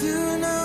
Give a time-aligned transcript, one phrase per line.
[0.00, 0.57] tonight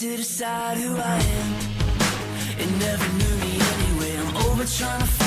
[0.00, 1.54] to decide who I am.
[2.58, 4.16] It never knew me anyway.
[4.16, 5.19] I'm over trying to.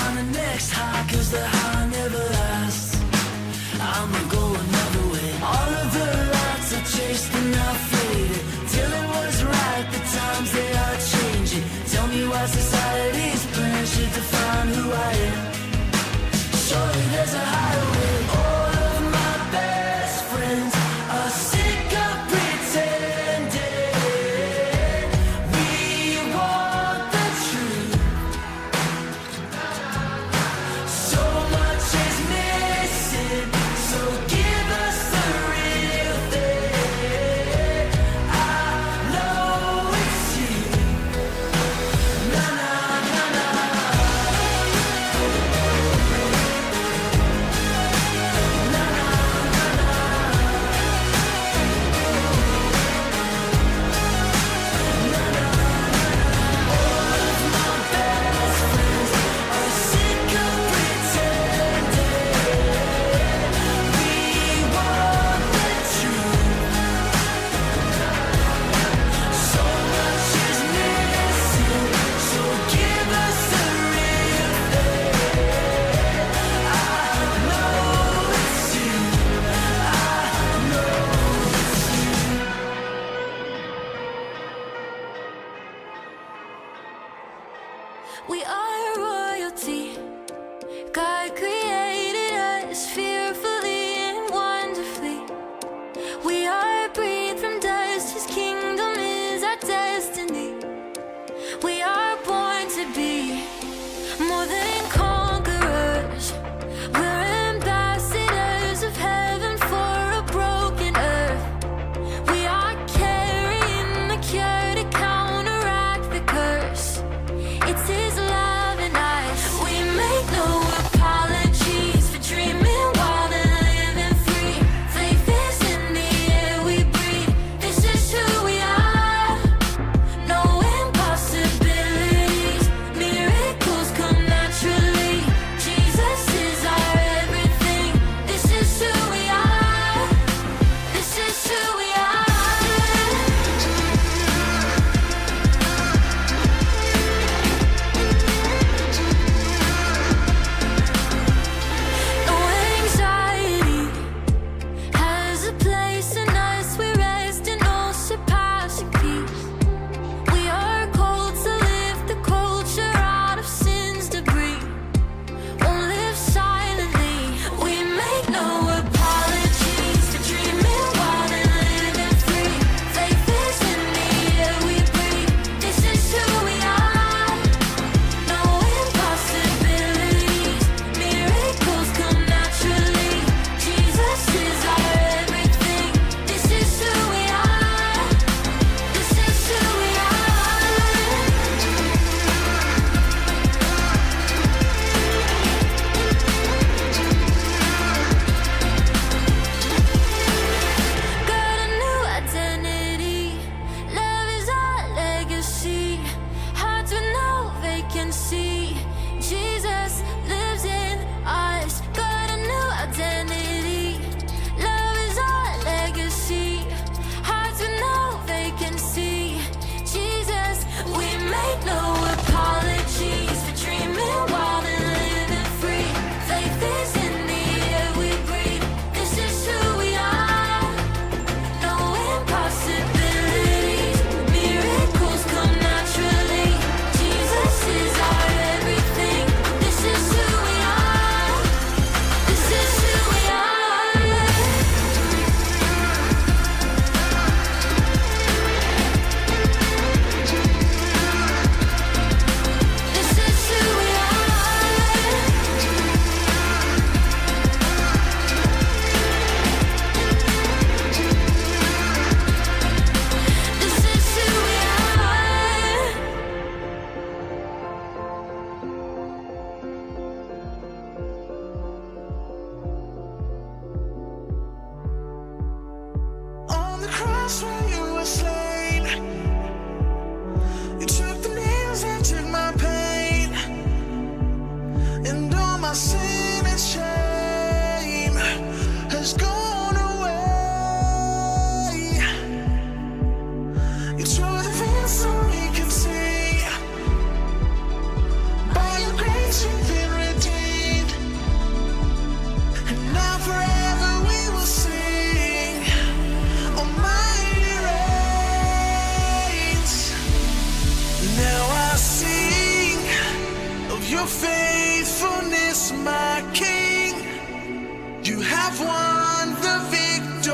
[318.05, 320.33] You have won the victory.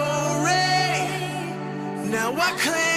[2.10, 2.89] Now I claim.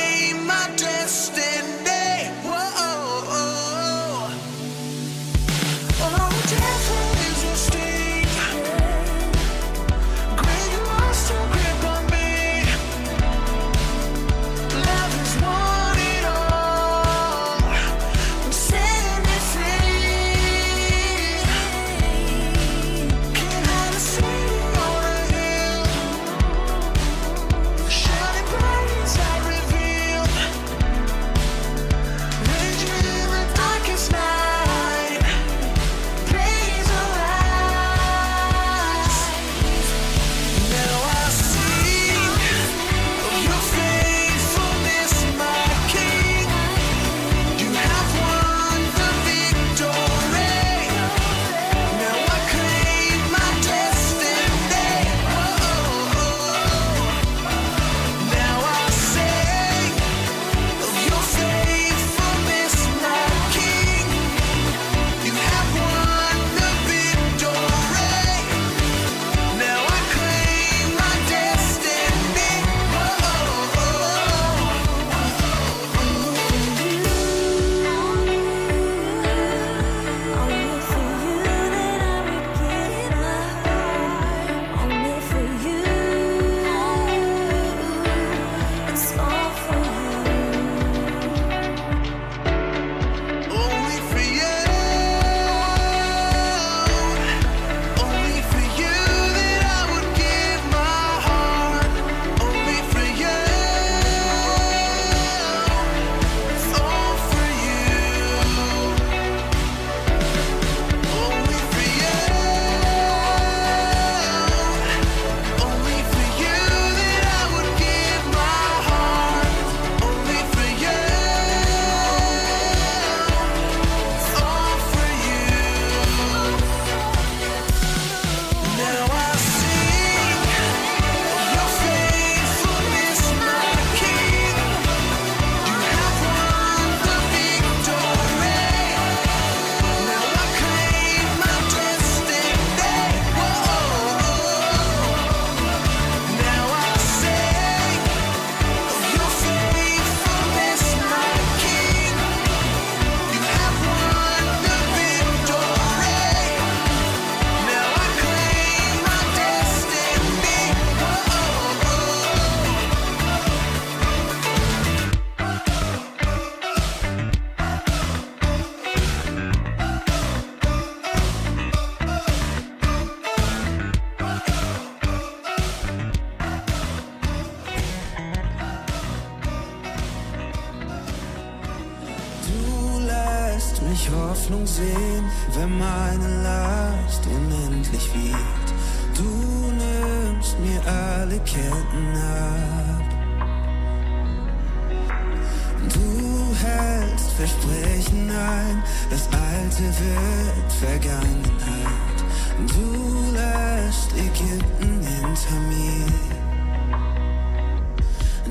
[200.81, 202.19] Vergangenheit.
[202.59, 206.07] Du lässt Ägypten hinter mir.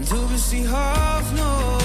[0.09, 1.79] Du bist die Hoffnung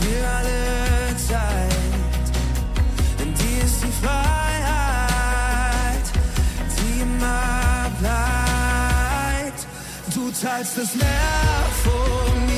[0.00, 2.24] für alle Zeit.
[3.18, 5.26] Die ist die Freiheit,
[6.76, 9.60] die immer bleibt.
[10.14, 12.53] Du teilst das Meer von mir.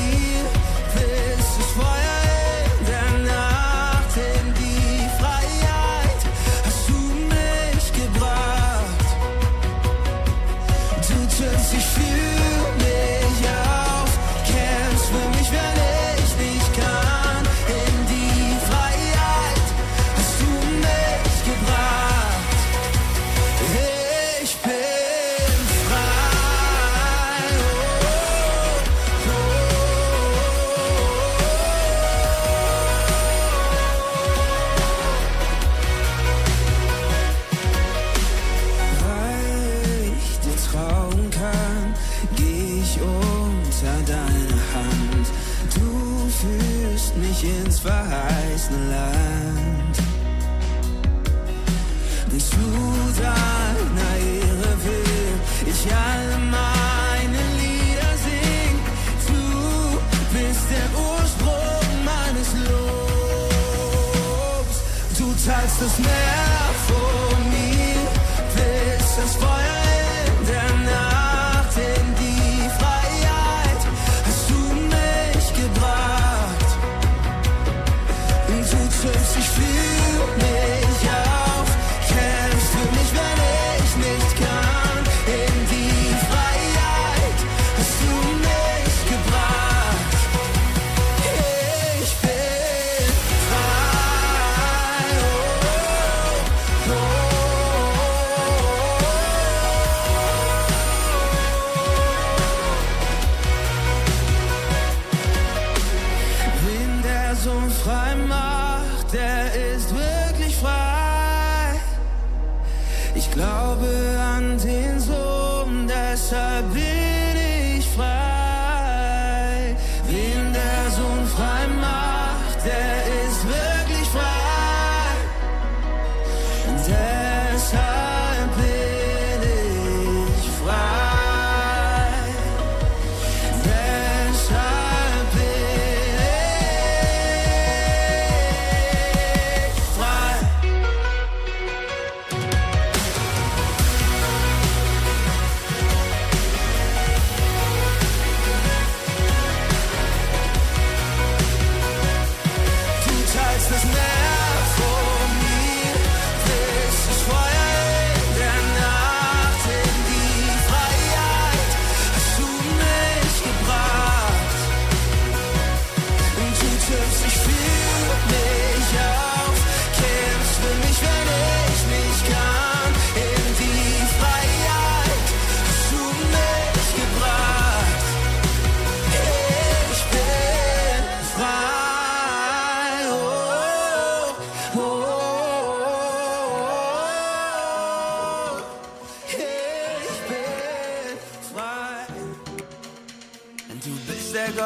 [65.81, 68.09] es mehr von mir,
[68.55, 69.66] bis es weiter.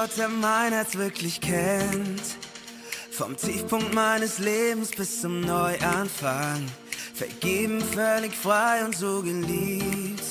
[0.01, 2.23] Gott am Herz wirklich kennt.
[3.11, 6.65] Vom Tiefpunkt meines Lebens bis zum Neuanfang.
[7.13, 10.23] Vergeben, völlig frei und so geliebt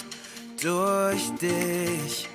[0.60, 2.28] durch dich.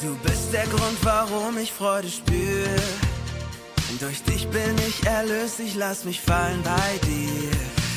[0.00, 2.68] Du bist der Grund, warum ich Freude spür.
[3.98, 7.50] Durch dich bin ich erlöst, ich lass mich fallen bei dir.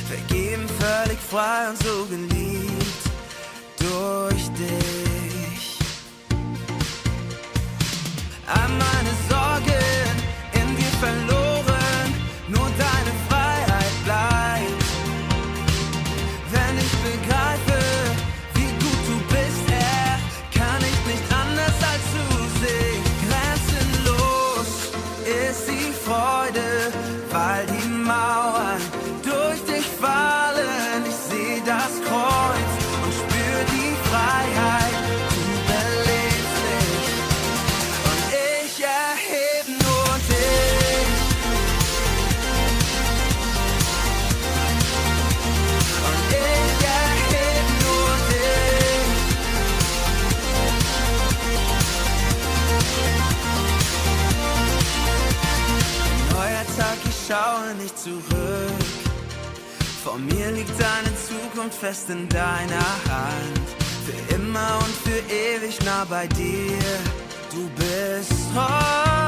[0.08, 3.04] Vergeben, völlig frei und so geliebt
[3.78, 4.49] durch dich.
[8.52, 8.99] I'm not.
[61.60, 63.60] und fest in deiner Hand.
[64.06, 66.80] Für immer und für ewig nah bei dir.
[67.52, 69.19] Du bist treu.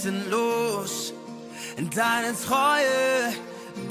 [0.00, 1.12] Grenzenlos.
[1.94, 3.34] Deine Treue,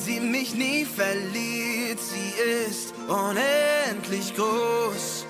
[0.08, 2.34] die mich nie verliert, sie
[2.68, 5.26] ist unendlich groß.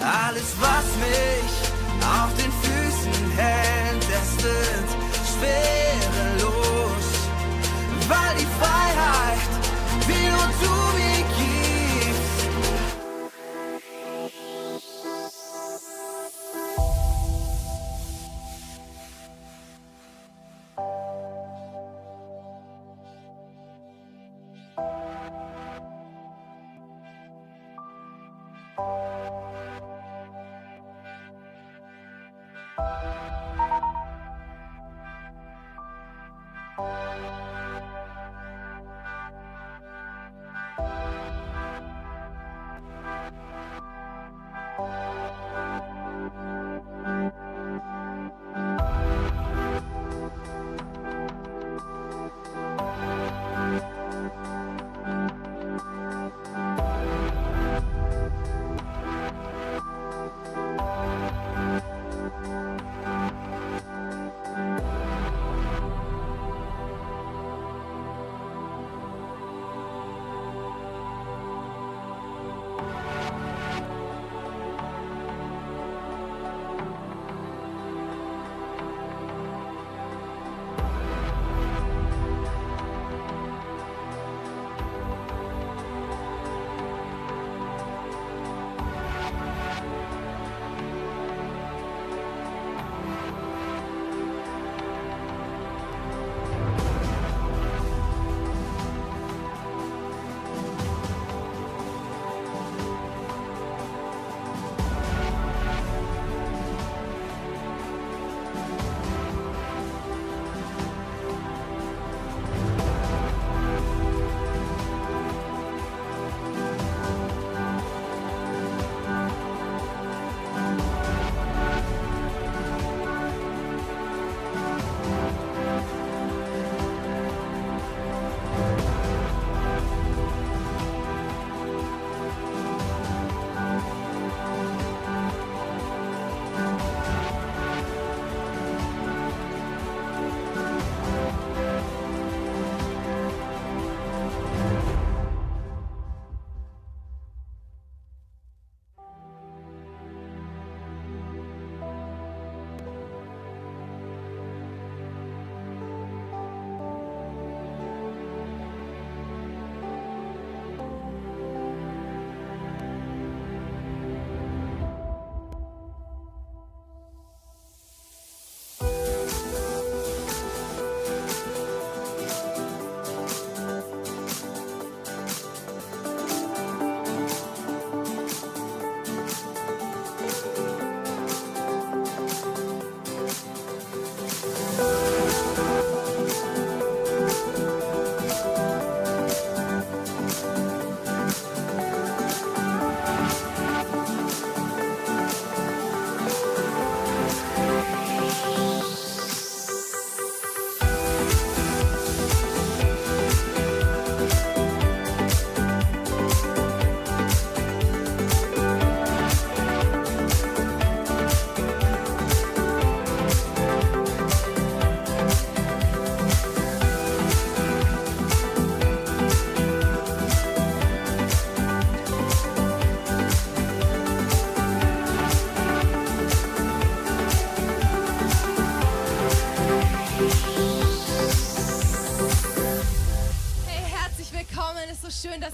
[0.00, 1.52] Alles, was mich
[2.02, 4.88] auf den Füßen hält, es wird
[5.30, 7.06] schwerelos,
[8.08, 9.52] weil die Freiheit,
[10.08, 11.51] die nur du mir gibst,
[36.78, 37.41] Hey,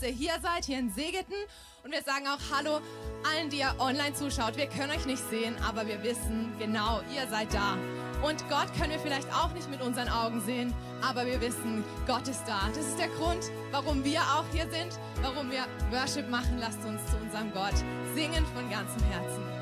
[0.08, 1.34] ihr hier seid, hier in Segeten.
[1.84, 2.80] Und wir sagen auch Hallo
[3.30, 4.56] allen, die ihr online zuschaut.
[4.56, 7.76] Wir können euch nicht sehen, aber wir wissen genau, ihr seid da.
[8.22, 12.26] Und Gott können wir vielleicht auch nicht mit unseren Augen sehen, aber wir wissen, Gott
[12.26, 12.60] ist da.
[12.74, 16.58] Das ist der Grund, warum wir auch hier sind, warum wir Worship machen.
[16.58, 17.76] Lasst uns zu unserem Gott
[18.14, 19.57] singen von ganzem Herzen.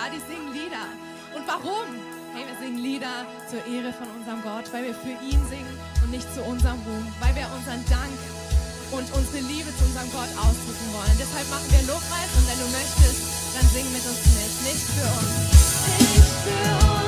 [0.00, 0.08] Da?
[0.08, 0.88] Die singen Lieder.
[1.36, 1.88] Und warum?
[2.32, 6.10] Hey, wir singen Lieder zur Ehre von unserem Gott, weil wir für ihn singen und
[6.10, 8.16] nicht zu unserem Ruhm, weil wir unseren Dank
[8.92, 11.16] und unsere Liebe zu unserem Gott ausdrücken wollen.
[11.18, 13.20] Deshalb machen wir Lobpreis und wenn du möchtest,
[13.54, 14.52] dann sing mit uns mit.
[14.66, 15.32] Nicht für uns.
[15.98, 16.99] Nicht für uns,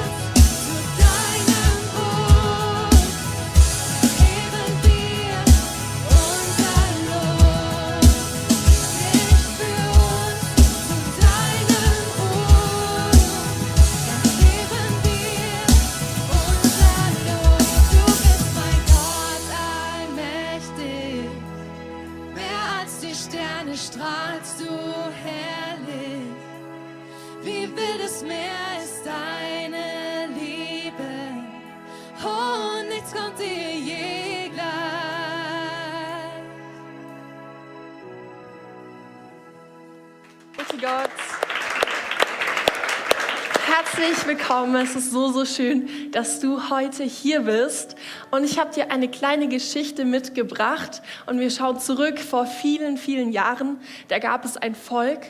[44.43, 44.75] willkommen.
[44.75, 47.95] Es ist so, so schön, dass du heute hier bist.
[48.33, 51.01] Und ich habe dir eine kleine Geschichte mitgebracht.
[51.27, 53.79] Und wir schauen zurück vor vielen, vielen Jahren.
[54.09, 55.21] Da gab es ein Volk.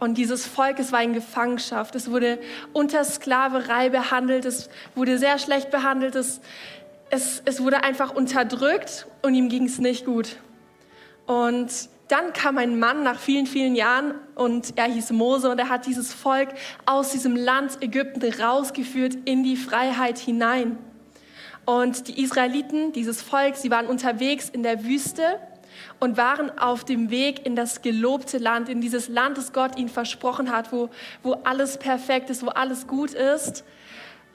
[0.00, 1.94] Und dieses Volk, es war in Gefangenschaft.
[1.96, 2.38] Es wurde
[2.72, 4.46] unter Sklaverei behandelt.
[4.46, 6.14] Es wurde sehr schlecht behandelt.
[6.14, 6.40] Es,
[7.10, 9.06] es, es wurde einfach unterdrückt.
[9.20, 10.36] Und ihm ging es nicht gut.
[11.26, 11.68] Und
[12.12, 15.86] dann kam ein Mann nach vielen, vielen Jahren und er hieß Mose und er hat
[15.86, 16.50] dieses Volk
[16.84, 20.76] aus diesem Land Ägypten rausgeführt in die Freiheit hinein.
[21.64, 25.38] Und die Israeliten, dieses Volk, sie waren unterwegs in der Wüste
[26.00, 29.88] und waren auf dem Weg in das gelobte Land, in dieses Land, das Gott ihnen
[29.88, 30.90] versprochen hat, wo,
[31.22, 33.64] wo alles perfekt ist, wo alles gut ist.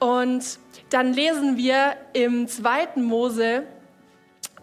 [0.00, 0.58] Und
[0.90, 3.62] dann lesen wir im zweiten Mose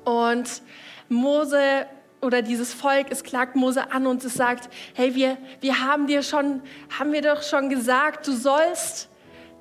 [0.03, 0.61] und
[1.07, 1.85] Mose
[2.25, 6.23] oder dieses Volk, es klagt Mose an und es sagt, hey, wir, wir haben dir
[6.23, 6.61] schon,
[6.97, 9.09] haben wir doch schon gesagt, du sollst,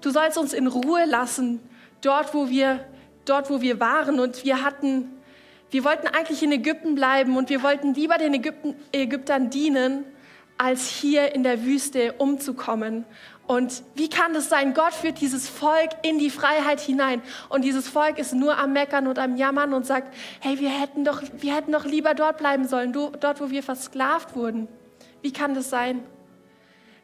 [0.00, 1.60] du sollst uns in Ruhe lassen,
[2.00, 2.84] dort, wo wir,
[3.24, 4.18] dort, wo wir waren.
[4.18, 5.10] Und wir hatten,
[5.70, 10.04] wir wollten eigentlich in Ägypten bleiben und wir wollten lieber den Ägypten, Ägyptern dienen,
[10.56, 13.04] als hier in der Wüste umzukommen.
[13.46, 14.72] Und wie kann das sein?
[14.72, 17.20] Gott führt dieses Volk in die Freiheit hinein.
[17.50, 21.04] Und dieses Volk ist nur am Meckern und am Jammern und sagt, hey, wir hätten
[21.04, 24.66] doch, wir hätten doch lieber dort bleiben sollen, dort, wo wir versklavt wurden.
[25.20, 26.02] Wie kann das sein?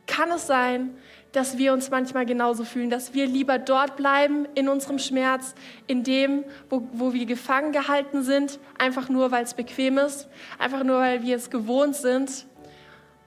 [0.07, 0.97] Kann es sein,
[1.33, 5.55] dass wir uns manchmal genauso fühlen, dass wir lieber dort bleiben in unserem Schmerz,
[5.87, 10.29] in dem, wo, wo wir gefangen gehalten sind, einfach nur, weil es bequem ist,
[10.59, 12.47] einfach nur, weil wir es gewohnt sind?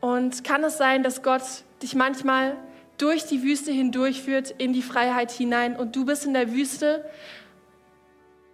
[0.02, 1.44] Und kann es sein, dass Gott
[1.82, 2.58] dich manchmal
[2.98, 7.04] durch die Wüste hindurchführt in die Freiheit hinein und du bist in der Wüste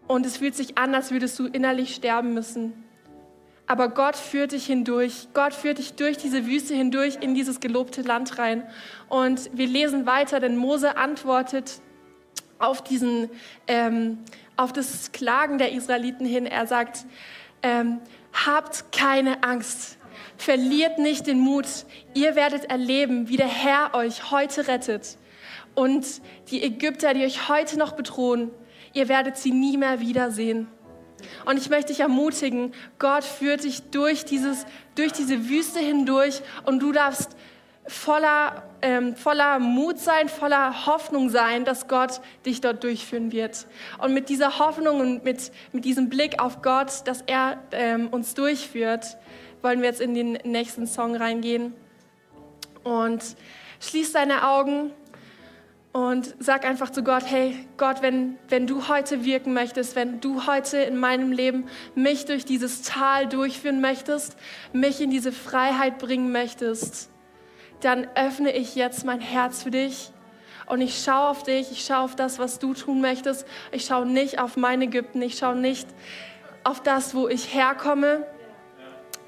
[0.08, 2.84] und es fühlt sich an, als würdest du innerlich sterben müssen.
[3.68, 5.28] Aber Gott führt dich hindurch.
[5.36, 8.64] Gott führt dich durch diese Wüste hindurch in dieses gelobte Land rein.
[9.10, 11.80] Und wir lesen weiter, denn Mose antwortet
[12.58, 13.30] auf, diesen,
[13.68, 14.18] ähm,
[14.58, 16.48] auf das Klagen der Israeliten hin.
[16.48, 17.06] Er sagt,
[17.62, 18.00] ähm,
[18.34, 19.99] habt keine Angst.
[20.40, 21.66] Verliert nicht den Mut.
[22.14, 25.18] Ihr werdet erleben, wie der Herr euch heute rettet.
[25.76, 26.06] Und
[26.50, 28.50] die Ägypter, die euch heute noch bedrohen,
[28.94, 30.68] ihr werdet sie nie mehr wiedersehen.
[31.44, 34.66] Und ich möchte dich ermutigen, Gott führt dich durch, dieses,
[34.96, 37.36] durch diese Wüste hindurch und du darfst
[37.86, 43.68] voller, ähm, voller Mut sein, voller Hoffnung sein, dass Gott dich dort durchführen wird.
[43.98, 48.36] Und mit dieser Hoffnung und mit, mit diesem Blick auf Gott, dass er ähm, uns
[48.36, 49.18] durchführt,
[49.62, 51.74] wollen wir jetzt in den nächsten Song reingehen.
[52.84, 53.24] Und
[53.80, 54.92] schließ deine Augen
[55.92, 60.46] und sag einfach zu Gott, hey Gott, wenn, wenn du heute wirken möchtest, wenn du
[60.46, 64.38] heute in meinem Leben mich durch dieses Tal durchführen möchtest,
[64.72, 67.10] mich in diese Freiheit bringen möchtest,
[67.82, 70.12] dann öffne ich jetzt mein Herz für dich
[70.70, 73.48] und ich schaue auf dich, ich schaue auf das, was du tun möchtest.
[73.72, 75.88] Ich schaue nicht auf mein Ägypten, ich schaue nicht
[76.64, 78.28] auf das, wo ich herkomme,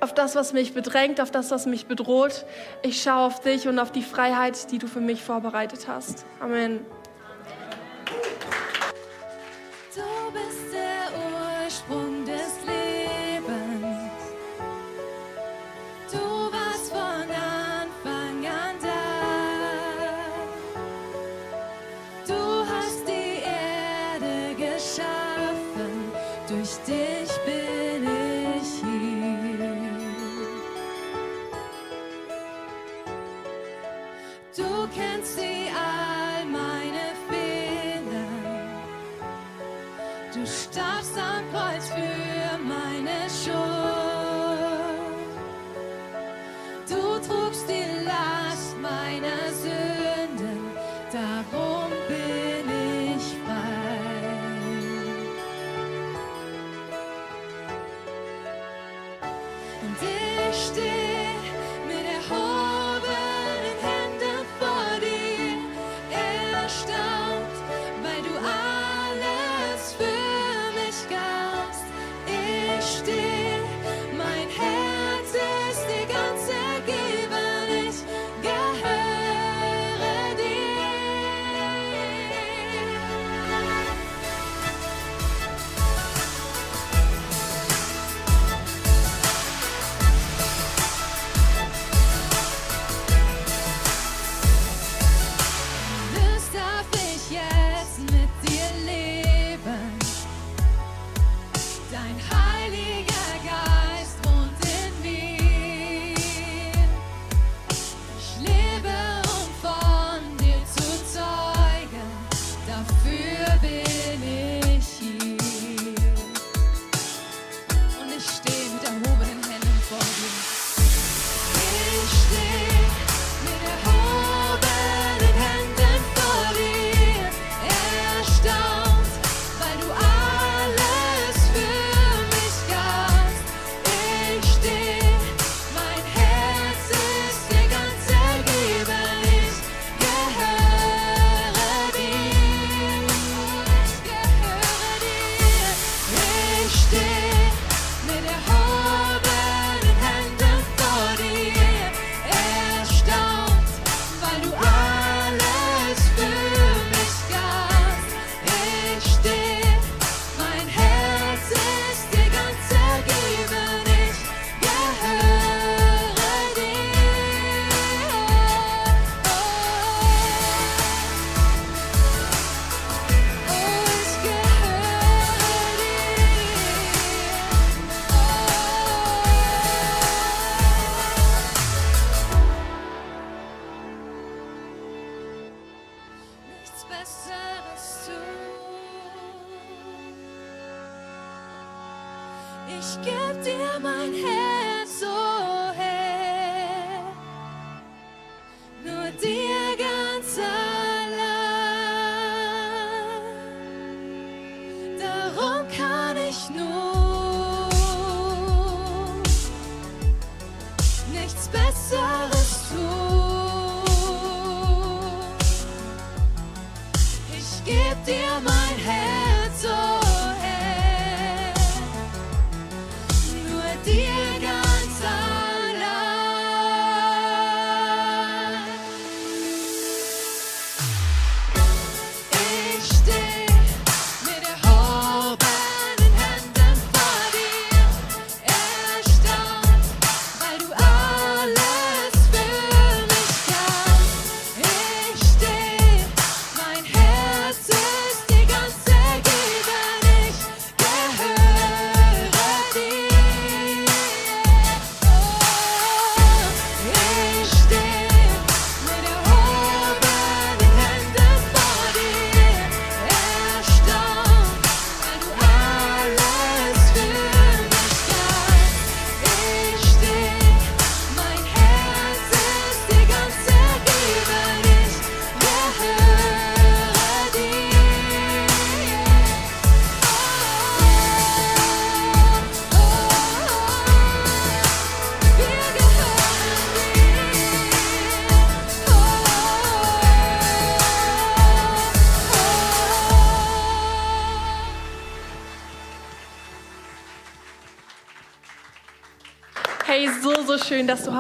[0.02, 2.46] auf das, was mich bedrängt, auf das, was mich bedroht.
[2.82, 6.26] Ich schaue auf dich und auf die Freiheit, die du für mich vorbereitet hast.
[6.40, 6.80] Amen.
[9.94, 10.02] Du
[10.34, 12.21] bist der Ursprung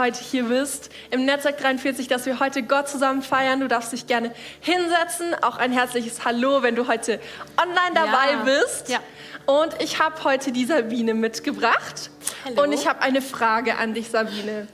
[0.01, 0.89] heute hier bist.
[1.11, 3.59] Im Netzwerk 43, dass wir heute Gott zusammen feiern.
[3.59, 5.35] Du darfst dich gerne hinsetzen.
[5.43, 7.19] Auch ein herzliches Hallo, wenn du heute
[7.61, 8.43] online dabei Ja.
[8.43, 8.89] bist.
[8.89, 8.99] Ja.
[9.45, 12.09] Und ich habe heute die Sabine mitgebracht.
[12.45, 12.63] Hallo.
[12.63, 14.67] Und ich habe eine Frage an dich, Sabine.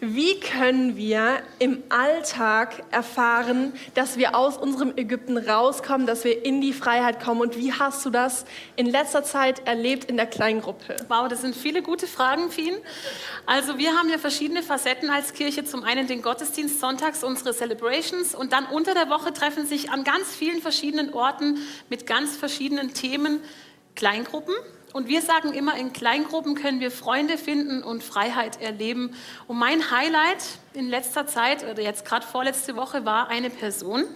[0.00, 6.60] Wie können wir im Alltag erfahren, dass wir aus unserem Ägypten rauskommen, dass wir in
[6.60, 7.40] die Freiheit kommen?
[7.40, 8.44] Und wie hast du das
[8.76, 10.96] in letzter Zeit erlebt in der Kleingruppe?
[11.08, 12.74] Wow, das sind viele gute Fragen, Fien.
[13.46, 15.64] Also wir haben ja verschiedene Facetten als Kirche.
[15.64, 20.04] Zum einen den Gottesdienst sonntags, unsere Celebrations und dann unter der Woche treffen sich an
[20.04, 21.56] ganz vielen verschiedenen Orten
[21.88, 23.40] mit ganz verschiedenen Themen
[23.94, 24.54] Kleingruppen.
[24.96, 29.14] Und wir sagen immer, in Kleingruppen können wir Freunde finden und Freiheit erleben.
[29.46, 30.42] Und mein Highlight
[30.72, 34.06] in letzter Zeit oder jetzt gerade vorletzte Woche war eine Person.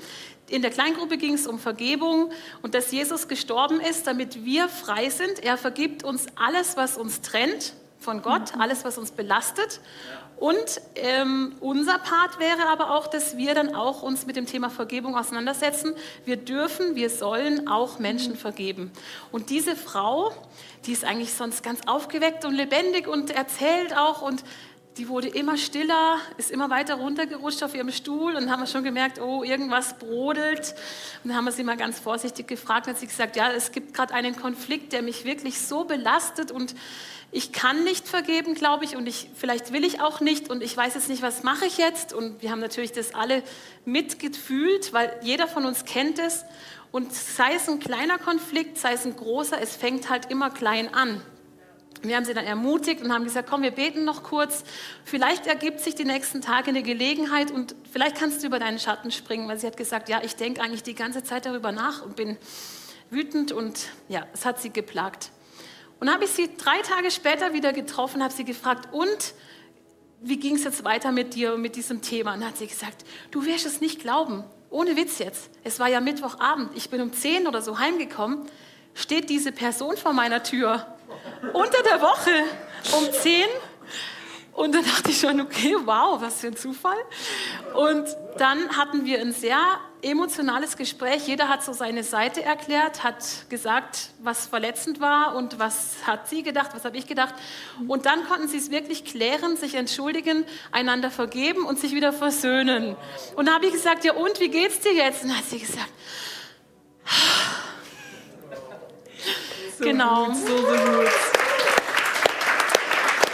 [0.49, 5.11] In der Kleingruppe ging es um Vergebung und dass Jesus gestorben ist, damit wir frei
[5.11, 5.45] sind.
[5.45, 9.81] Er vergibt uns alles, was uns trennt von Gott, alles, was uns belastet.
[10.37, 14.71] Und ähm, unser Part wäre aber auch, dass wir dann auch uns mit dem Thema
[14.71, 15.95] Vergebung auseinandersetzen.
[16.25, 18.91] Wir dürfen, wir sollen auch Menschen vergeben.
[19.33, 20.33] Und diese Frau,
[20.87, 24.43] die ist eigentlich sonst ganz aufgeweckt und lebendig und erzählt auch und
[24.97, 28.83] die wurde immer stiller, ist immer weiter runtergerutscht auf ihrem Stuhl und haben wir schon
[28.83, 30.75] gemerkt, oh, irgendwas brodelt.
[31.23, 33.73] Und dann haben wir sie mal ganz vorsichtig gefragt und hat sie gesagt, ja, es
[33.73, 36.75] gibt gerade einen Konflikt, der mich wirklich so belastet und
[37.33, 40.77] ich kann nicht vergeben, glaube ich, und ich, vielleicht will ich auch nicht und ich
[40.77, 42.13] weiß jetzt nicht, was mache ich jetzt.
[42.13, 43.43] Und wir haben natürlich das alle
[43.85, 46.45] mitgefühlt, weil jeder von uns kennt es.
[46.91, 50.93] Und sei es ein kleiner Konflikt, sei es ein großer, es fängt halt immer klein
[50.93, 51.21] an.
[52.03, 54.65] Wir haben sie dann ermutigt und haben gesagt, komm, wir beten noch kurz.
[55.05, 59.13] Vielleicht ergibt sich die nächsten Tage eine Gelegenheit und vielleicht kannst du über deinen Schatten
[59.13, 62.17] springen, weil sie hat gesagt, ja, ich denke eigentlich die ganze Zeit darüber nach und
[62.17, 62.39] bin
[63.11, 65.31] wütend und ja, es hat sie geplagt.
[66.01, 69.35] Und habe ich sie drei Tage später wieder getroffen, habe sie gefragt, und
[70.23, 72.35] wie ging es jetzt weiter mit dir und mit diesem Thema?
[72.35, 75.51] Und hat sie gesagt, du wirst es nicht glauben, ohne Witz jetzt.
[75.63, 78.47] Es war ja Mittwochabend, ich bin um 10 oder so heimgekommen,
[78.95, 80.87] steht diese Person vor meiner Tür
[81.53, 82.31] unter der Woche
[82.99, 83.45] um 10
[84.53, 86.99] und dann dachte ich schon, okay, wow, was für ein Zufall.
[87.75, 88.07] Und
[88.39, 89.59] dann hatten wir ein sehr
[90.03, 91.27] emotionales Gespräch.
[91.27, 96.43] Jeder hat so seine Seite erklärt, hat gesagt, was verletzend war und was hat sie
[96.43, 97.35] gedacht, was habe ich gedacht.
[97.87, 102.97] Und dann konnten sie es wirklich klären, sich entschuldigen, einander vergeben und sich wieder versöhnen.
[103.37, 105.23] Und da habe ich gesagt, ja und, wie geht's dir jetzt?
[105.23, 105.91] Und dann hat sie gesagt,
[109.81, 110.27] So Genau.
[110.27, 111.11] Gut, so, so gut.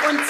[0.09, 0.21] Und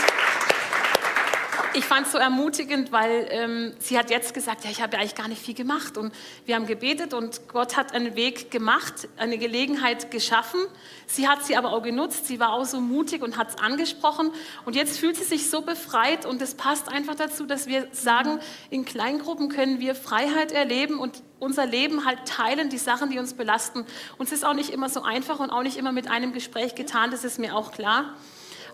[1.76, 5.00] ich fand es so ermutigend, weil ähm, sie hat jetzt gesagt, ja, ich habe ja
[5.00, 5.98] eigentlich gar nicht viel gemacht.
[5.98, 6.12] Und
[6.46, 10.60] wir haben gebetet und Gott hat einen Weg gemacht, eine Gelegenheit geschaffen.
[11.06, 12.26] Sie hat sie aber auch genutzt.
[12.26, 14.30] Sie war auch so mutig und hat es angesprochen.
[14.64, 18.40] Und jetzt fühlt sie sich so befreit und es passt einfach dazu, dass wir sagen,
[18.70, 23.34] in Kleingruppen können wir Freiheit erleben und unser Leben halt teilen, die Sachen, die uns
[23.34, 23.84] belasten.
[24.16, 26.74] Und es ist auch nicht immer so einfach und auch nicht immer mit einem Gespräch
[26.74, 28.14] getan, das ist mir auch klar.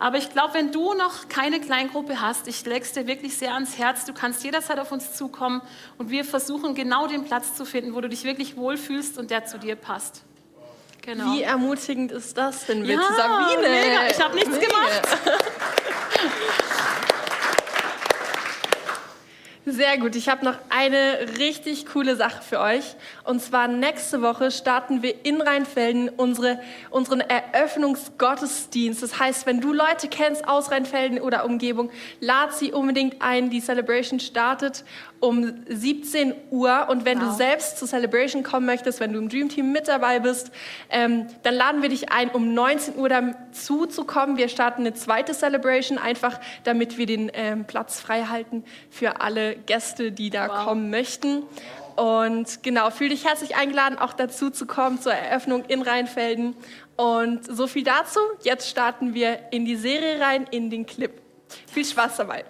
[0.02, 3.54] Aber ich glaube, wenn du noch keine Kleingruppe hast, ich lege es dir wirklich sehr
[3.54, 5.62] ans Herz, du kannst jederzeit auf uns zukommen
[5.96, 9.44] und wir versuchen genau den Platz zu finden, wo du dich wirklich wohlfühlst und der
[9.44, 10.24] zu dir passt.
[11.02, 11.32] Genau.
[11.32, 13.68] Wie ermutigend ist das denn, ja, bitte, Sabine?
[13.68, 14.08] mega.
[14.10, 14.66] Ich habe nichts Mega.
[14.66, 15.08] gemacht.
[19.64, 20.16] Sehr gut.
[20.16, 22.96] Ich habe noch eine richtig coole Sache für euch.
[23.22, 26.58] Und zwar nächste Woche starten wir in Rheinfelden unsere,
[26.90, 29.00] unseren Eröffnungsgottesdienst.
[29.04, 33.50] Das heißt, wenn du Leute kennst aus Rheinfelden oder Umgebung, lad sie unbedingt ein.
[33.50, 34.82] Die Celebration startet
[35.22, 36.88] um 17 Uhr.
[36.90, 37.36] Und wenn du Wow.
[37.36, 40.50] selbst zur Celebration kommen möchtest, wenn du im Dream Team mit dabei bist,
[40.90, 44.36] ähm, dann laden wir dich ein, um 19 Uhr dazu zu kommen.
[44.36, 49.54] Wir starten eine zweite Celebration, einfach damit wir den ähm, Platz frei halten für alle
[49.54, 51.44] Gäste, die da kommen möchten.
[51.94, 56.56] Und genau, fühl dich herzlich eingeladen, auch dazu zu kommen zur Eröffnung in Rheinfelden.
[56.96, 58.18] Und so viel dazu.
[58.42, 61.12] Jetzt starten wir in die Serie rein, in den Clip.
[61.72, 62.44] Viel Spaß dabei.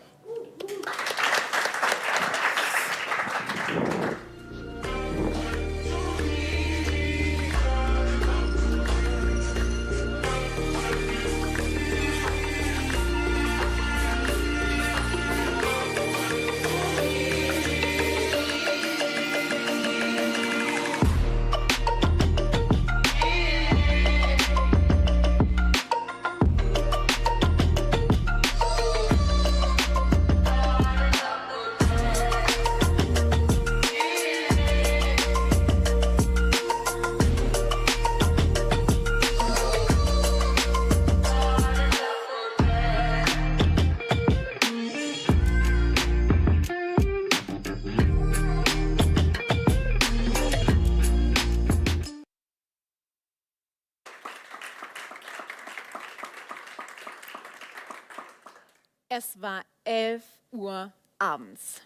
[61.33, 61.80] Abends,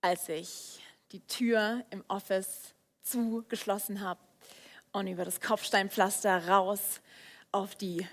[0.00, 4.20] als ich die Tür im Office zugeschlossen habe
[4.92, 7.00] und über das Kopfsteinpflaster raus
[7.50, 8.06] auf die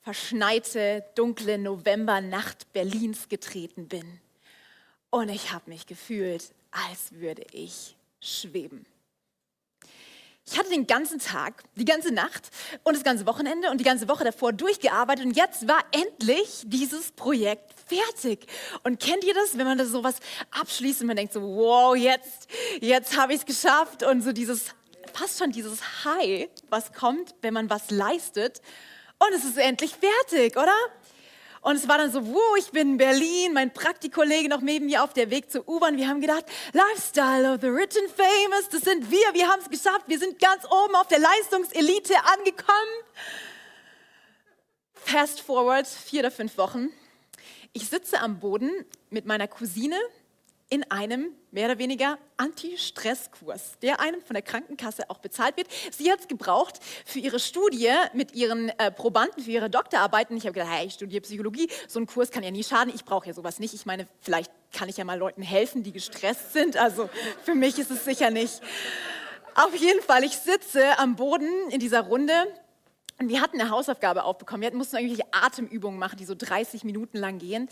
[0.00, 4.20] verschneite, dunkle Novembernacht Berlins getreten bin.
[5.10, 8.84] Und ich habe mich gefühlt, als würde ich schweben.
[10.44, 12.50] Ich hatte den ganzen Tag, die ganze Nacht
[12.82, 17.12] und das ganze Wochenende und die ganze Woche davor durchgearbeitet und jetzt war endlich dieses
[17.12, 18.46] Projekt fertig.
[18.82, 20.16] Und kennt ihr das, wenn man das sowas
[20.50, 22.48] abschließt und man denkt so, wow, jetzt,
[22.80, 24.74] jetzt habe ich es geschafft und so dieses,
[25.12, 28.60] fast schon dieses High, was kommt, wenn man was leistet
[29.18, 30.74] und es ist endlich fertig, oder?
[31.60, 35.04] Und es war dann so, wow, ich bin in Berlin, mein Praktikollege noch neben mir
[35.04, 35.96] auf der Weg zur U-Bahn.
[35.96, 39.70] Wir haben gedacht, Lifestyle of the Rich and Famous, das sind wir, wir haben es
[39.70, 42.90] geschafft, wir sind ganz oben auf der Leistungselite angekommen.
[44.94, 46.90] Fast forward, vier oder fünf Wochen.
[47.74, 48.70] Ich sitze am Boden
[49.08, 49.96] mit meiner Cousine
[50.68, 55.68] in einem mehr oder weniger Anti-Stress-Kurs, der einem von der Krankenkasse auch bezahlt wird.
[55.90, 60.36] Sie hat es gebraucht für ihre Studie mit ihren äh, Probanden, für ihre Doktorarbeiten.
[60.36, 62.92] Ich habe gedacht, hey, ich studiere Psychologie, so ein Kurs kann ja nie schaden.
[62.94, 63.72] Ich brauche ja sowas nicht.
[63.72, 66.76] Ich meine, vielleicht kann ich ja mal Leuten helfen, die gestresst sind.
[66.76, 67.08] Also
[67.42, 68.60] für mich ist es sicher nicht.
[69.54, 72.32] Auf jeden Fall, ich sitze am Boden in dieser Runde
[73.22, 74.62] und wir hatten eine Hausaufgabe aufbekommen.
[74.62, 77.68] Wir mussten irgendwelche Atemübungen machen, die so 30 Minuten lang gehen.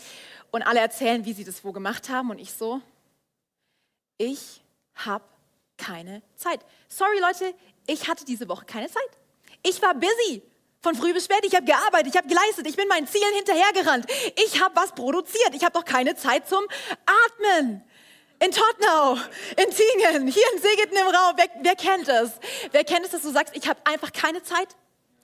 [0.49, 2.29] Und alle erzählen, wie sie das wo gemacht haben.
[2.29, 2.79] Und ich so,
[4.17, 4.61] ich
[4.95, 5.25] habe
[5.77, 6.61] keine Zeit.
[6.87, 7.53] Sorry Leute,
[7.85, 9.03] ich hatte diese Woche keine Zeit.
[9.61, 10.41] Ich war busy.
[10.79, 14.05] Von früh bis spät, ich habe gearbeitet, ich habe geleistet, ich bin meinen Zielen hinterhergerannt.
[14.43, 16.63] Ich habe was produziert, ich habe doch keine Zeit zum
[17.05, 17.83] Atmen.
[18.39, 19.13] In Tottenau,
[19.57, 22.31] in Tingen, hier in Segeten im Raum, wer, wer kennt es?
[22.71, 24.69] Wer kennt es, dass du sagst, ich habe einfach keine Zeit?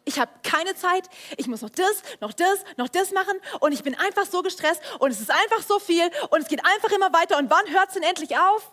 [0.07, 3.83] Ich habe keine Zeit, ich muss noch das, noch das, noch das machen und ich
[3.83, 7.11] bin einfach so gestresst und es ist einfach so viel und es geht einfach immer
[7.11, 8.71] weiter und wann hört es denn endlich auf?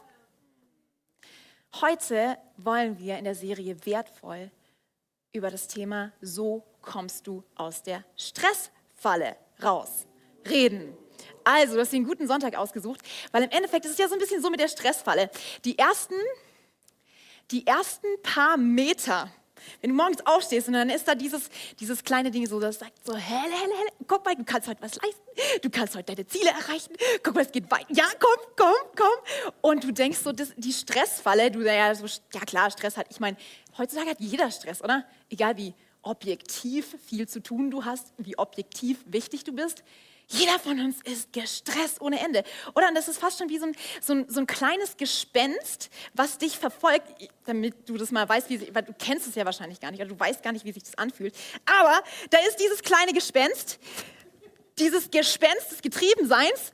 [1.80, 4.52] Heute wollen wir in der Serie Wertvoll
[5.32, 10.06] über das Thema So kommst du aus der Stressfalle raus
[10.48, 10.96] reden.
[11.42, 13.00] Also, du hast dir einen guten Sonntag ausgesucht,
[13.32, 15.30] weil im Endeffekt ist es ja so ein bisschen so mit der Stressfalle.
[15.64, 16.14] Die ersten,
[17.50, 19.32] die ersten paar Meter,
[19.80, 21.48] wenn du morgens aufstehst und dann ist da dieses,
[21.80, 24.82] dieses kleine Ding so, das sagt so, helle, helle, helle, guck mal, du kannst heute
[24.82, 25.22] was leisten,
[25.62, 29.52] du kannst heute deine Ziele erreichen, guck mal, es geht weiter, ja, komm, komm, komm.
[29.60, 33.20] Und du denkst so, das, die Stressfalle, du ja so, ja klar, Stress hat, ich
[33.20, 33.36] meine,
[33.78, 35.04] heutzutage hat jeder Stress, oder?
[35.30, 39.82] Egal wie objektiv viel zu tun du hast, wie objektiv wichtig du bist.
[40.28, 42.44] Jeder von uns ist gestresst ohne Ende.
[42.74, 42.88] Oder?
[42.88, 46.38] Und das ist fast schon wie so ein, so ein, so ein kleines Gespenst, was
[46.38, 47.06] dich verfolgt,
[47.44, 50.10] damit du das mal weißt, wie, weil du kennst es ja wahrscheinlich gar nicht, oder
[50.10, 51.34] du weißt gar nicht, wie sich das anfühlt.
[51.66, 53.78] Aber da ist dieses kleine Gespenst,
[54.78, 56.72] dieses Gespenst des Getriebenseins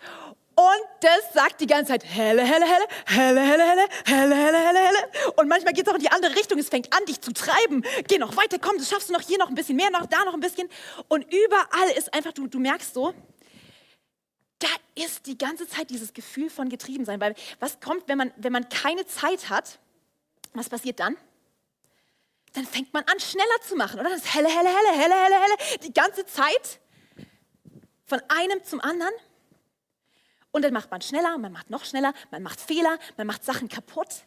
[0.61, 4.78] und das sagt die ganze Zeit helle, helle, helle, helle, helle, helle, helle, helle, helle,
[4.78, 5.32] helle.
[5.36, 6.59] Und manchmal geht es auch in die andere Richtung.
[6.59, 7.82] Es fängt an, dich zu treiben.
[8.09, 10.22] Geh noch weiter, komm, das schaffst du noch hier noch ein bisschen mehr, noch da
[10.24, 10.68] noch ein bisschen.
[11.09, 13.14] Und überall ist einfach, du, du merkst so,
[14.61, 17.20] da ist die ganze Zeit dieses Gefühl von Getriebensein.
[17.20, 19.78] Weil was kommt, wenn man, wenn man keine Zeit hat?
[20.54, 21.16] Was passiert dann?
[22.52, 24.11] Dann fängt man an, schneller zu machen, oder?
[24.11, 25.78] Das helle, helle, helle, helle, helle, helle.
[25.82, 26.80] Die ganze Zeit
[28.06, 29.14] von einem zum anderen.
[30.50, 33.68] Und dann macht man schneller, man macht noch schneller, man macht Fehler, man macht Sachen
[33.68, 34.24] kaputt.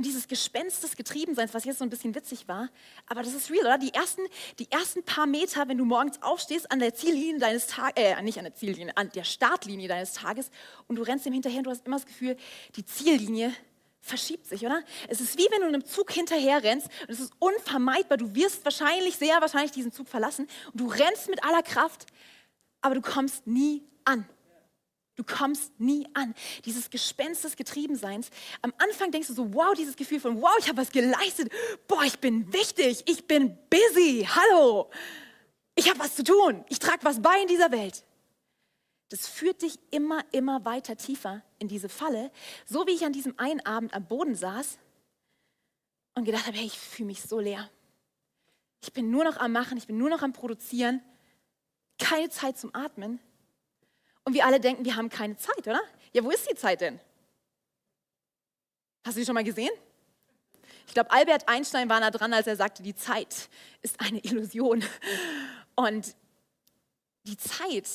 [0.00, 2.68] Dieses Gespenst des Getriebenseins, was jetzt so ein bisschen witzig war,
[3.08, 3.78] aber das ist real, oder?
[3.78, 4.22] Die ersten,
[4.60, 8.38] die ersten paar Meter, wenn du morgens aufstehst, an der Ziellinie deines Tages, äh, nicht
[8.38, 10.52] an der Ziellinie, an der Startlinie deines Tages
[10.86, 12.36] und du rennst dem hinterher und du hast immer das Gefühl,
[12.76, 13.52] die Ziellinie
[14.00, 14.84] verschiebt sich, oder?
[15.08, 18.18] Es ist wie wenn du einem Zug hinterher rennst und es ist unvermeidbar.
[18.18, 22.06] Du wirst wahrscheinlich, sehr wahrscheinlich diesen Zug verlassen und du rennst mit aller Kraft,
[22.80, 24.28] aber du kommst nie an.
[25.18, 26.32] Du kommst nie an.
[26.64, 28.30] Dieses Gespenst des Getriebenseins.
[28.62, 31.50] Am Anfang denkst du so, wow, dieses Gefühl von, wow, ich habe was geleistet.
[31.88, 33.02] Boah, ich bin wichtig.
[33.04, 34.28] Ich bin busy.
[34.30, 34.88] Hallo.
[35.74, 36.64] Ich habe was zu tun.
[36.68, 38.04] Ich trage was bei in dieser Welt.
[39.08, 42.30] Das führt dich immer, immer weiter tiefer in diese Falle.
[42.64, 44.78] So wie ich an diesem einen Abend am Boden saß
[46.14, 47.68] und gedacht habe, hey, ich fühle mich so leer.
[48.82, 51.02] Ich bin nur noch am Machen, ich bin nur noch am Produzieren.
[51.98, 53.18] Keine Zeit zum Atmen.
[54.28, 55.80] Und wir alle denken, wir haben keine Zeit, oder?
[56.12, 57.00] Ja, wo ist die Zeit denn?
[59.02, 59.70] Hast du die schon mal gesehen?
[60.86, 63.48] Ich glaube, Albert Einstein war nah dran, als er sagte, die Zeit
[63.80, 64.84] ist eine Illusion.
[65.76, 66.14] Und
[67.24, 67.88] die Zeit,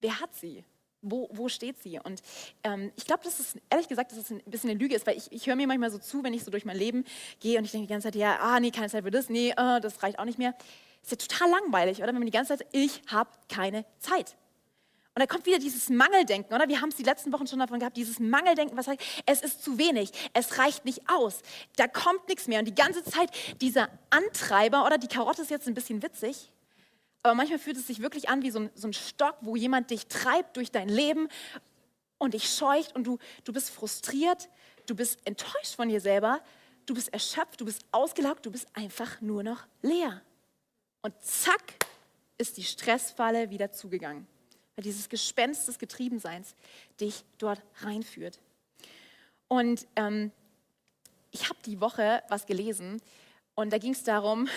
[0.00, 0.64] wer hat sie?
[1.00, 2.00] Wo, wo steht sie?
[2.00, 2.22] Und
[2.64, 5.16] ähm, ich glaube, dass es, ehrlich gesagt, dass es ein bisschen eine Lüge ist, weil
[5.16, 7.04] ich, ich höre mir manchmal so zu, wenn ich so durch mein Leben
[7.38, 9.50] gehe und ich denke die ganze Zeit, ja, ah, nee, keine Zeit für das, nee,
[9.50, 10.56] äh, das reicht auch nicht mehr.
[11.06, 12.08] Ist ja total langweilig, oder?
[12.08, 14.34] Wenn man die ganze Zeit, ich habe keine Zeit.
[15.14, 16.68] Und da kommt wieder dieses Mangeldenken, oder?
[16.68, 19.62] Wir haben es die letzten Wochen schon davon gehabt, dieses Mangeldenken, was sagt, es ist
[19.62, 21.42] zu wenig, es reicht nicht aus,
[21.76, 22.58] da kommt nichts mehr.
[22.58, 23.30] Und die ganze Zeit
[23.60, 26.50] dieser Antreiber, oder die Karotte ist jetzt ein bisschen witzig,
[27.22, 29.92] aber manchmal fühlt es sich wirklich an wie so ein, so ein Stock, wo jemand
[29.92, 31.28] dich treibt durch dein Leben
[32.18, 34.48] und dich scheucht und du, du bist frustriert,
[34.86, 36.40] du bist enttäuscht von dir selber,
[36.84, 40.20] du bist erschöpft, du bist ausgelaugt, du bist einfach nur noch leer.
[41.06, 41.62] Und zack,
[42.36, 44.26] ist die Stressfalle wieder zugegangen.
[44.74, 46.56] Weil dieses Gespenst des Getriebenseins
[47.00, 48.40] dich dort reinführt.
[49.46, 50.32] Und ähm,
[51.30, 53.00] ich habe die Woche was gelesen
[53.54, 54.48] und da ging es darum,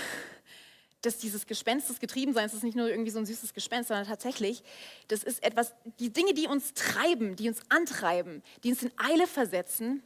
[1.03, 4.07] dass dieses Gespenst des Getriebenseins das ist nicht nur irgendwie so ein süßes Gespenst, sondern
[4.07, 4.63] tatsächlich,
[5.07, 9.27] das ist etwas, die Dinge, die uns treiben, die uns antreiben, die uns in Eile
[9.27, 10.01] versetzen,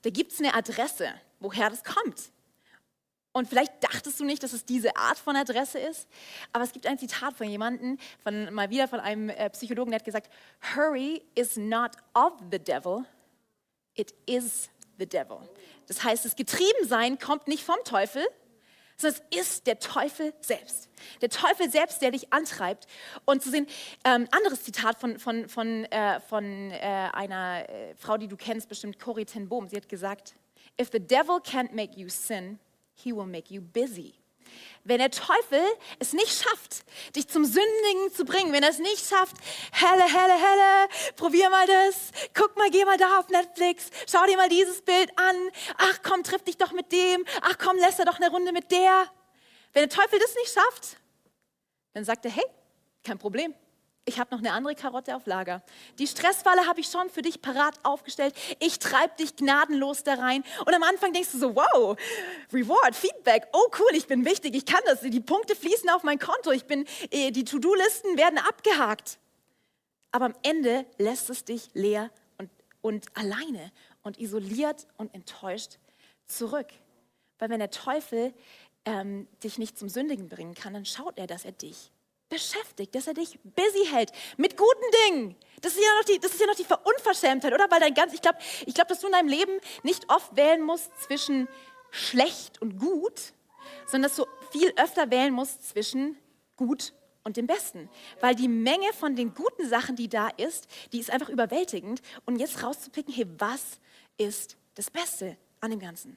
[0.00, 2.30] da gibt es eine Adresse, woher das kommt.
[3.36, 6.08] Und vielleicht dachtest du nicht, dass es diese Art von Adresse ist,
[6.54, 9.98] aber es gibt ein Zitat von jemandem, von, mal wieder von einem äh, Psychologen, der
[9.98, 10.32] hat gesagt,
[10.74, 13.04] Hurry is not of the devil,
[13.94, 15.36] it is the devil.
[15.86, 18.26] Das heißt, das Getriebensein kommt nicht vom Teufel,
[18.96, 20.88] sondern es ist der Teufel selbst.
[21.20, 22.86] Der Teufel selbst, der dich antreibt.
[23.26, 23.66] Und zu sehen,
[24.04, 28.70] ähm, anderes Zitat von, von, von, äh, von äh, einer äh, Frau, die du kennst,
[28.70, 29.68] bestimmt Corrie ten Boom.
[29.68, 30.32] Sie hat gesagt,
[30.80, 32.58] if the devil can't make you sin,
[32.96, 34.14] he will make you busy.
[34.84, 35.60] Wenn der Teufel
[35.98, 36.84] es nicht schafft,
[37.14, 39.36] dich zum Sündigen zu bringen, wenn er es nicht schafft,
[39.72, 44.36] helle, helle, helle, probier mal das, guck mal, geh mal da auf Netflix, schau dir
[44.36, 45.36] mal dieses Bild an,
[45.76, 48.70] ach komm, triff dich doch mit dem, ach komm, lässt er doch eine Runde mit
[48.70, 49.10] der.
[49.72, 50.96] Wenn der Teufel das nicht schafft,
[51.92, 52.44] dann sagt er, hey,
[53.02, 53.54] kein Problem.
[54.08, 55.62] Ich habe noch eine andere Karotte auf Lager.
[55.98, 58.36] Die Stressfalle habe ich schon für dich parat aufgestellt.
[58.60, 60.44] Ich treibe dich gnadenlos da rein.
[60.64, 61.96] Und am Anfang denkst du so, wow,
[62.52, 65.00] Reward, Feedback, oh cool, ich bin wichtig, ich kann das.
[65.00, 69.18] Die Punkte fließen auf mein Konto, ich bin, äh, die To-Do-Listen werden abgehakt.
[70.12, 72.48] Aber am Ende lässt es dich leer und,
[72.82, 73.72] und alleine
[74.04, 75.78] und isoliert und enttäuscht
[76.26, 76.68] zurück.
[77.40, 78.32] Weil wenn der Teufel
[78.84, 81.90] ähm, dich nicht zum Sündigen bringen kann, dann schaut er, dass er dich
[82.28, 85.36] beschäftigt, dass er dich busy hält mit guten Dingen.
[85.60, 87.70] Das ist ja noch die, das ist ja noch die Unverschämtheit, oder?
[87.70, 89.52] Weil dein ganz, ich glaube, ich glaub, dass du in deinem Leben
[89.82, 91.48] nicht oft wählen musst zwischen
[91.90, 93.32] schlecht und gut,
[93.86, 96.18] sondern dass du viel öfter wählen musst zwischen
[96.56, 96.92] gut
[97.24, 97.88] und dem Besten.
[98.20, 102.00] Weil die Menge von den guten Sachen, die da ist, die ist einfach überwältigend.
[102.24, 103.80] Und jetzt rauszupicken, hey, was
[104.16, 106.16] ist das Beste an dem Ganzen?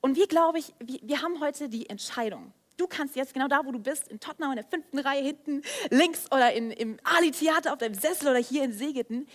[0.00, 2.52] Und wir, glaube ich, wir, wir haben heute die Entscheidung.
[2.80, 5.60] Du kannst jetzt genau da, wo du bist, in Tottenham in der fünften Reihe hinten
[5.90, 9.28] links oder in, im Ali-Theater auf deinem Sessel oder hier in Segeten.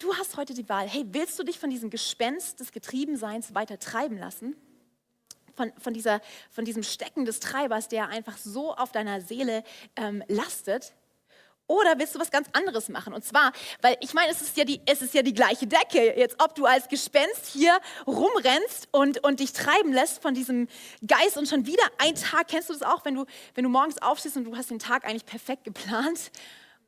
[0.00, 0.88] Du hast heute die Wahl.
[0.88, 4.56] Hey, willst du dich von diesem Gespenst des Getriebenseins weiter treiben lassen?
[5.54, 6.20] Von, von, dieser,
[6.50, 9.62] von diesem Stecken des Treibers, der einfach so auf deiner Seele
[9.94, 10.94] ähm, lastet?
[11.72, 13.14] Oder willst du was ganz anderes machen?
[13.14, 13.50] Und zwar,
[13.80, 16.18] weil ich meine, es ist ja die, es ist ja die gleiche Decke.
[16.18, 20.68] Jetzt, ob du als Gespenst hier rumrennst und, und dich treiben lässt von diesem
[21.06, 23.96] Geist und schon wieder ein Tag, kennst du das auch, wenn du, wenn du morgens
[24.02, 26.30] aufstehst und du hast den Tag eigentlich perfekt geplant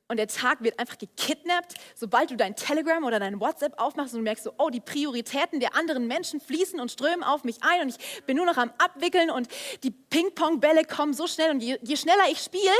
[0.09, 4.21] und der Tag wird einfach gekidnappt, sobald du dein Telegram oder dein WhatsApp aufmachst und
[4.21, 7.81] du merkst so, oh, die Prioritäten der anderen Menschen fließen und strömen auf mich ein
[7.81, 9.49] und ich bin nur noch am Abwickeln und
[9.83, 12.75] die Ping-Pong-Bälle kommen so schnell und je, je schneller ich spiele,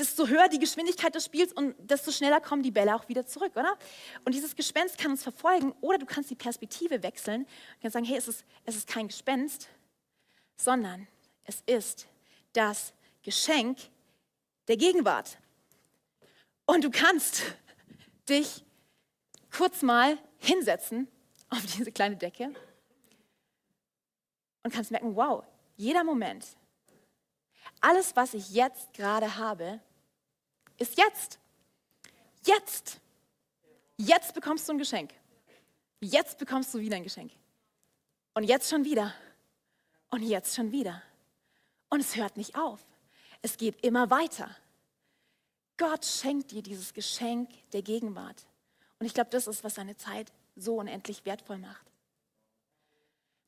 [0.00, 3.52] desto höher die Geschwindigkeit des Spiels und desto schneller kommen die Bälle auch wieder zurück,
[3.54, 3.76] oder?
[4.24, 8.06] Und dieses Gespenst kann uns verfolgen oder du kannst die Perspektive wechseln und kannst sagen,
[8.06, 9.68] hey, es ist, es ist kein Gespenst,
[10.56, 11.06] sondern
[11.44, 12.06] es ist
[12.52, 12.92] das
[13.22, 13.78] Geschenk
[14.68, 15.38] der Gegenwart.
[16.66, 17.42] Und du kannst
[18.28, 18.64] dich
[19.50, 21.08] kurz mal hinsetzen
[21.48, 22.54] auf diese kleine Decke
[24.62, 25.44] und kannst merken, wow,
[25.76, 26.46] jeder Moment,
[27.80, 29.80] alles, was ich jetzt gerade habe,
[30.80, 31.38] ist jetzt.
[32.44, 33.00] Jetzt.
[33.96, 35.12] Jetzt bekommst du ein Geschenk.
[36.00, 37.30] Jetzt bekommst du wieder ein Geschenk.
[38.34, 39.14] Und jetzt schon wieder.
[40.10, 41.02] Und jetzt schon wieder.
[41.90, 42.80] Und es hört nicht auf.
[43.42, 44.56] Es geht immer weiter.
[45.76, 48.46] Gott schenkt dir dieses Geschenk der Gegenwart.
[48.98, 51.86] Und ich glaube, das ist, was seine Zeit so unendlich wertvoll macht.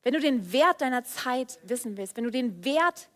[0.03, 3.09] Wenn du den Wert deiner Zeit wissen willst, wenn du den Wert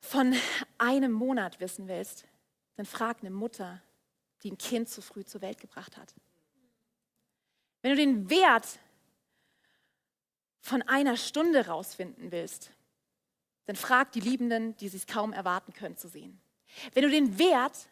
[0.00, 0.34] von
[0.76, 2.24] einem Monat wissen willst,
[2.78, 3.82] dann frag eine Mutter,
[4.44, 6.14] die ein Kind zu früh zur Welt gebracht hat.
[7.82, 8.78] Wenn du den Wert
[10.60, 12.70] von einer Stunde rausfinden willst,
[13.66, 16.40] dann frag die Liebenden, die es kaum erwarten können zu sehen.
[16.94, 17.88] Wenn du den Wert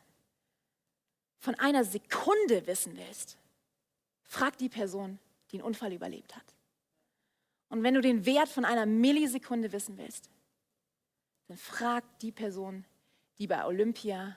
[1.38, 3.38] von einer Sekunde wissen willst,
[4.22, 5.18] frag die Person,
[5.50, 6.54] die einen Unfall überlebt hat.
[7.70, 10.30] Und wenn du den Wert von einer Millisekunde wissen willst,
[11.48, 12.84] dann frag die Person,
[13.38, 14.36] die bei Olympia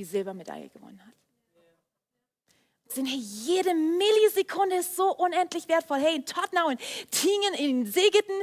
[0.00, 1.12] die Silbermedaille gewonnen hat.
[2.88, 5.98] Sind, hey, jede Millisekunde ist so unendlich wertvoll.
[5.98, 6.78] Hey, in Tottenau, in
[7.10, 8.34] Tingen, in Segeten,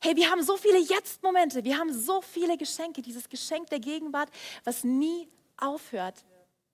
[0.00, 4.30] hey, wir haben so viele Jetzt-Momente, wir haben so viele Geschenke, dieses Geschenk der Gegenwart,
[4.64, 6.24] was nie aufhört.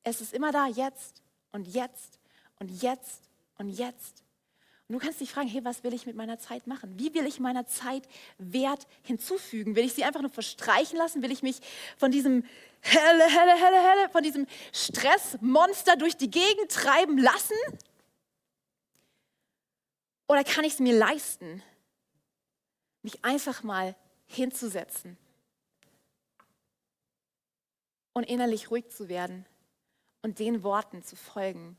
[0.04, 2.20] Es ist immer da, jetzt und jetzt
[2.60, 3.22] und jetzt
[3.58, 4.25] und jetzt.
[4.88, 6.96] Und du kannst dich fragen, hey, was will ich mit meiner Zeit machen?
[6.96, 8.06] Wie will ich meiner Zeit
[8.38, 9.74] Wert hinzufügen?
[9.74, 11.22] Will ich sie einfach nur verstreichen lassen?
[11.22, 11.58] Will ich mich
[11.96, 12.44] von diesem
[12.82, 17.56] helle, helle, helle, helle, von diesem Stressmonster durch die Gegend treiben lassen?
[20.28, 21.62] Oder kann ich es mir leisten,
[23.02, 25.16] mich einfach mal hinzusetzen
[28.12, 29.46] und innerlich ruhig zu werden
[30.22, 31.76] und den Worten zu folgen,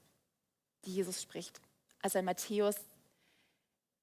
[0.83, 1.61] die Jesus spricht?
[2.01, 2.75] Also in Matthäus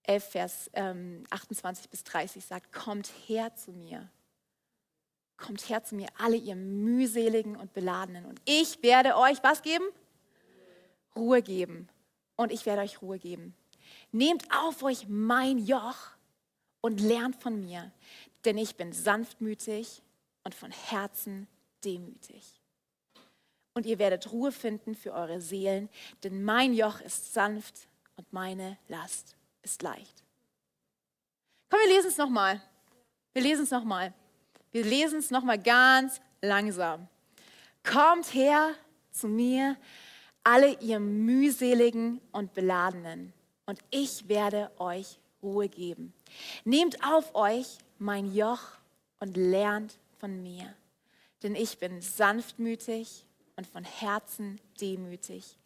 [0.05, 4.09] 11, Vers ähm, 28 bis 30 sagt, kommt her zu mir.
[5.37, 8.25] Kommt her zu mir, alle ihr mühseligen und beladenen.
[8.25, 9.85] Und ich werde euch was geben?
[11.17, 11.89] Ruhe geben.
[12.37, 13.55] Und ich werde euch Ruhe geben.
[14.13, 15.97] Nehmt auf euch mein Joch
[16.81, 17.91] und lernt von mir,
[18.45, 20.03] denn ich bin sanftmütig
[20.45, 21.49] und von Herzen
[21.85, 22.61] demütig.
[23.73, 25.89] Und ihr werdet Ruhe finden für eure Seelen,
[26.23, 29.34] denn mein Joch ist sanft und meine Last
[29.65, 30.23] ist leicht.
[31.71, 32.63] Komm, wir lesen es nochmal.
[33.33, 34.15] Wir lesen es nochmal.
[34.71, 37.09] Wir lesen es nochmal ganz langsam.
[37.83, 38.75] Kommt her
[39.11, 39.77] zu mir,
[40.43, 43.33] alle ihr mühseligen und beladenen,
[43.67, 46.13] und ich werde euch Ruhe geben.
[46.65, 48.61] Nehmt auf euch mein Joch
[49.21, 50.75] und lernt von mir,
[51.43, 55.57] denn ich bin sanftmütig und von Herzen demütig.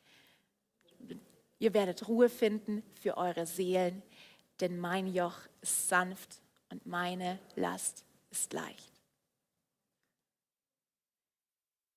[1.59, 4.02] Ihr werdet Ruhe finden für eure Seelen,
[4.61, 6.40] denn mein Joch ist sanft
[6.70, 8.92] und meine Last ist leicht.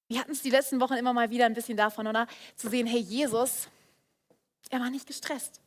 [0.07, 2.28] Wir hatten es die letzten Wochen immer mal wieder ein bisschen davon, oder?
[2.55, 3.70] Zu sehen, hey, Jesus,
[4.70, 5.62] er war nicht gestresst.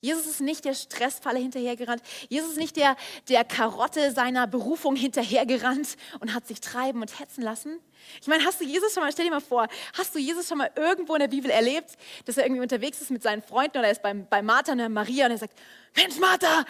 [0.00, 2.02] Jesus ist nicht der Stressfalle hinterhergerannt.
[2.28, 2.96] Jesus ist nicht der,
[3.28, 7.80] der Karotte seiner Berufung hinterhergerannt und hat sich treiben und hetzen lassen.
[8.20, 10.58] Ich meine, hast du Jesus schon mal, stell dir mal vor, hast du Jesus schon
[10.58, 11.96] mal irgendwo in der Bibel erlebt,
[12.26, 14.92] dass er irgendwie unterwegs ist mit seinen Freunden oder er ist bei, bei Martha und
[14.92, 15.58] Maria und er sagt,
[15.96, 16.64] Mensch Martha,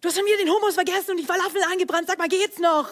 [0.00, 2.08] Du hast schon wieder den Hummus vergessen und die Falafel angebrannt.
[2.08, 2.88] Sag mal, geht's noch?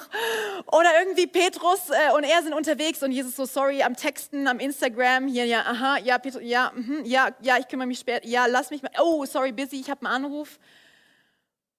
[0.67, 4.59] Oder irgendwie Petrus äh, und er sind unterwegs und Jesus so, sorry, am Texten, am
[4.59, 8.45] Instagram, hier, ja, aha, ja, Petrus, ja, mhm, ja, ja, ich kümmere mich später, ja,
[8.45, 10.59] lass mich mal, oh, sorry, busy, ich habe einen Anruf.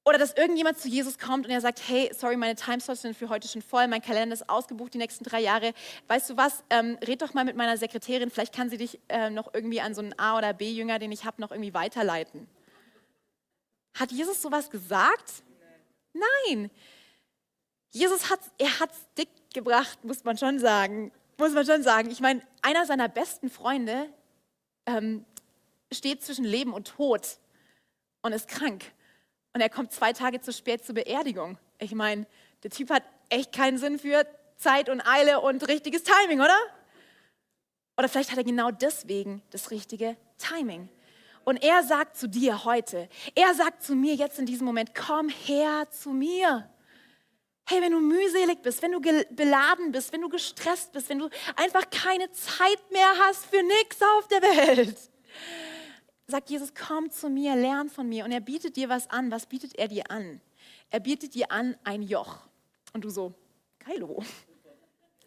[0.03, 3.29] Oder dass irgendjemand zu Jesus kommt und er sagt, hey, sorry, meine Timeslots sind für
[3.29, 5.73] heute schon voll, mein Kalender ist ausgebucht die nächsten drei Jahre.
[6.07, 9.29] Weißt du was, ähm, red doch mal mit meiner Sekretärin, vielleicht kann sie dich äh,
[9.29, 12.47] noch irgendwie an so einen A- oder B-Jünger, den ich habe, noch irgendwie weiterleiten.
[13.99, 15.43] Hat Jesus sowas gesagt?
[16.13, 16.71] Nein.
[17.89, 21.11] Jesus hat er hat's dick gebracht, muss man schon sagen.
[21.37, 22.09] Muss man schon sagen.
[22.09, 24.09] Ich meine, einer seiner besten Freunde
[24.85, 25.25] ähm,
[25.91, 27.39] steht zwischen Leben und Tod
[28.21, 28.85] und ist krank.
[29.53, 31.57] Und er kommt zwei Tage zu spät zur Beerdigung.
[31.77, 32.25] Ich meine,
[32.63, 34.25] der Typ hat echt keinen Sinn für
[34.55, 36.57] Zeit und Eile und richtiges Timing, oder?
[37.97, 40.87] Oder vielleicht hat er genau deswegen das richtige Timing.
[41.49, 45.29] Und er sagt zu dir heute, er sagt zu mir jetzt in diesem Moment, komm
[45.29, 46.69] her zu mir.
[47.67, 51.27] Hey, wenn du mühselig bist, wenn du beladen bist, wenn du gestresst bist, wenn du
[51.55, 54.95] einfach keine Zeit mehr hast für nichts auf der Welt,
[56.27, 58.25] sagt Jesus, komm zu mir, lern von mir.
[58.25, 59.31] Und er bietet dir was an.
[59.31, 60.41] Was bietet er dir an?
[60.91, 62.41] Er bietet dir an ein Joch.
[62.93, 63.33] Und du so,
[63.79, 64.23] Geilo.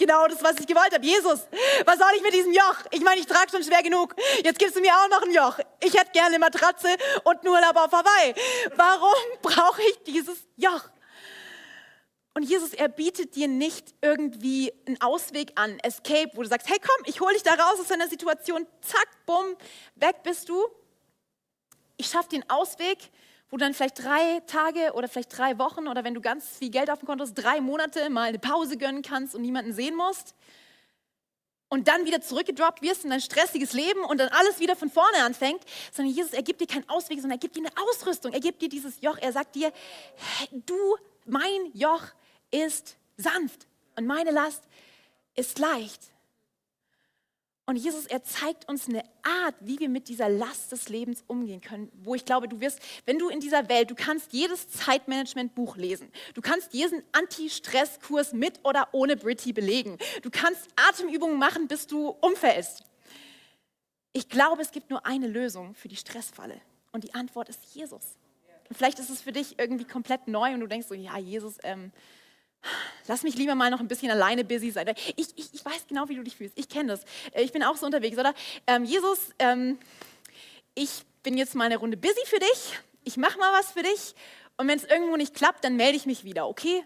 [0.03, 1.07] Genau das, was ich gewollt habe.
[1.07, 1.47] Jesus,
[1.85, 2.75] was soll ich mit diesem Joch?
[2.91, 4.17] Ich meine, ich trage schon schwer genug.
[4.43, 5.61] Jetzt gibst du mir auch noch ein Joch.
[5.81, 6.89] Ich hätte gerne eine Matratze
[7.23, 8.35] und einen Urlaub auf Hawaii.
[8.75, 10.91] Warum brauche ich dieses Joch?
[12.35, 16.81] Und Jesus, er bietet dir nicht irgendwie einen Ausweg an, Escape, wo du sagst, hey
[16.81, 19.55] komm, ich hole dich da raus aus deiner Situation, zack, bumm,
[19.95, 20.67] weg bist du.
[21.97, 22.99] Ich schaffe den Ausweg,
[23.53, 26.71] wo du dann vielleicht drei Tage oder vielleicht drei Wochen oder wenn du ganz viel
[26.71, 29.95] Geld auf dem Konto hast, drei Monate mal eine Pause gönnen kannst und niemanden sehen
[29.95, 30.35] musst.
[31.69, 35.19] Und dann wieder zurückgedroppt wirst in dein stressiges Leben und dann alles wieder von vorne
[35.23, 38.33] anfängt, sondern Jesus, er gibt dir keinen Ausweg, sondern er gibt dir eine Ausrüstung.
[38.33, 39.19] Er gibt dir dieses Joch.
[39.21, 39.71] Er sagt dir,
[40.51, 40.97] du,
[41.27, 42.05] mein Joch
[42.51, 44.63] ist sanft und meine Last
[45.35, 46.12] ist leicht.
[47.65, 51.61] Und Jesus, er zeigt uns eine Art, wie wir mit dieser Last des Lebens umgehen
[51.61, 55.77] können, wo ich glaube, du wirst, wenn du in dieser Welt, du kannst jedes Zeitmanagement-Buch
[55.77, 61.87] lesen, du kannst jeden Anti-Stress-Kurs mit oder ohne Britty belegen, du kannst Atemübungen machen, bis
[61.87, 62.83] du umfällst.
[64.13, 66.61] Ich glaube, es gibt nur eine Lösung für die Stressfalle
[66.91, 68.17] und die Antwort ist Jesus.
[68.69, 71.59] Und vielleicht ist es für dich irgendwie komplett neu und du denkst so, ja, Jesus,
[71.63, 71.93] ähm,
[73.07, 74.93] Lass mich lieber mal noch ein bisschen alleine busy sein.
[75.17, 76.59] Ich, ich, ich weiß genau, wie du dich fühlst.
[76.59, 77.05] Ich kenne das.
[77.33, 78.35] Äh, ich bin auch so unterwegs, oder?
[78.67, 79.79] Ähm, Jesus, ähm,
[80.75, 82.79] ich bin jetzt mal eine Runde busy für dich.
[83.05, 84.15] Ich mache mal was für dich.
[84.57, 86.85] Und wenn es irgendwo nicht klappt, dann melde ich mich wieder, okay?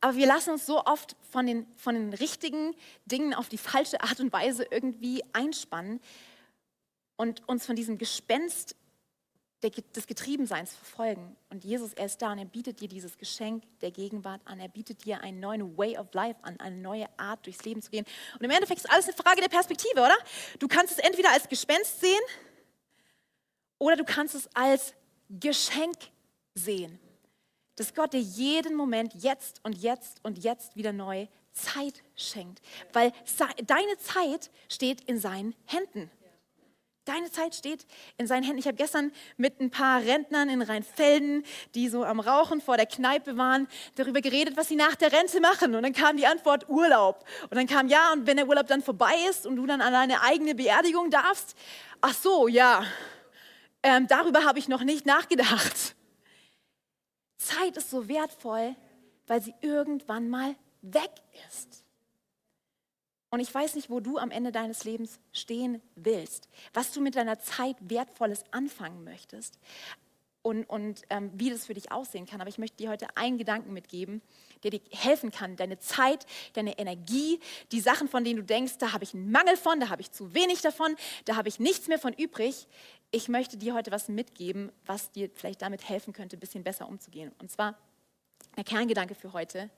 [0.00, 4.00] Aber wir lassen uns so oft von den, von den richtigen Dingen auf die falsche
[4.00, 6.00] Art und Weise irgendwie einspannen.
[7.16, 8.76] und uns von diesem Gespenst
[9.62, 11.36] des Getriebenseins verfolgen.
[11.50, 14.60] Und Jesus, er ist da und er bietet dir dieses Geschenk der Gegenwart an.
[14.60, 17.90] Er bietet dir einen neuen Way of Life an, eine neue Art durchs Leben zu
[17.90, 18.04] gehen.
[18.34, 20.16] Und im Endeffekt ist alles eine Frage der Perspektive, oder?
[20.60, 22.20] Du kannst es entweder als Gespenst sehen
[23.78, 24.94] oder du kannst es als
[25.28, 25.96] Geschenk
[26.54, 27.00] sehen.
[27.74, 32.60] Dass Gott dir jeden Moment jetzt und jetzt und jetzt wieder neu Zeit schenkt.
[32.92, 33.12] Weil
[33.66, 36.10] deine Zeit steht in seinen Händen.
[37.08, 37.86] Deine Zeit steht
[38.18, 38.58] in seinen Händen.
[38.58, 41.42] Ich habe gestern mit ein paar Rentnern in Rheinfelden,
[41.74, 45.40] die so am Rauchen vor der Kneipe waren, darüber geredet, was sie nach der Rente
[45.40, 45.74] machen.
[45.74, 47.24] Und dann kam die Antwort Urlaub.
[47.44, 49.94] Und dann kam ja, und wenn der Urlaub dann vorbei ist und du dann an
[49.94, 51.56] deine eigene Beerdigung darfst,
[52.02, 52.84] ach so, ja,
[53.82, 55.96] ähm, darüber habe ich noch nicht nachgedacht.
[57.38, 58.76] Zeit ist so wertvoll,
[59.26, 61.12] weil sie irgendwann mal weg
[61.48, 61.87] ist.
[63.30, 67.14] Und ich weiß nicht, wo du am Ende deines Lebens stehen willst, was du mit
[67.14, 69.58] deiner Zeit Wertvolles anfangen möchtest
[70.42, 72.40] und, und ähm, wie das für dich aussehen kann.
[72.40, 74.22] Aber ich möchte dir heute einen Gedanken mitgeben,
[74.62, 77.38] der dir helfen kann, deine Zeit, deine Energie,
[77.70, 80.10] die Sachen, von denen du denkst, da habe ich einen Mangel von, da habe ich
[80.10, 82.66] zu wenig davon, da habe ich nichts mehr von übrig.
[83.10, 86.88] Ich möchte dir heute was mitgeben, was dir vielleicht damit helfen könnte, ein bisschen besser
[86.88, 87.32] umzugehen.
[87.40, 87.76] Und zwar
[88.56, 89.70] der Kerngedanke für heute.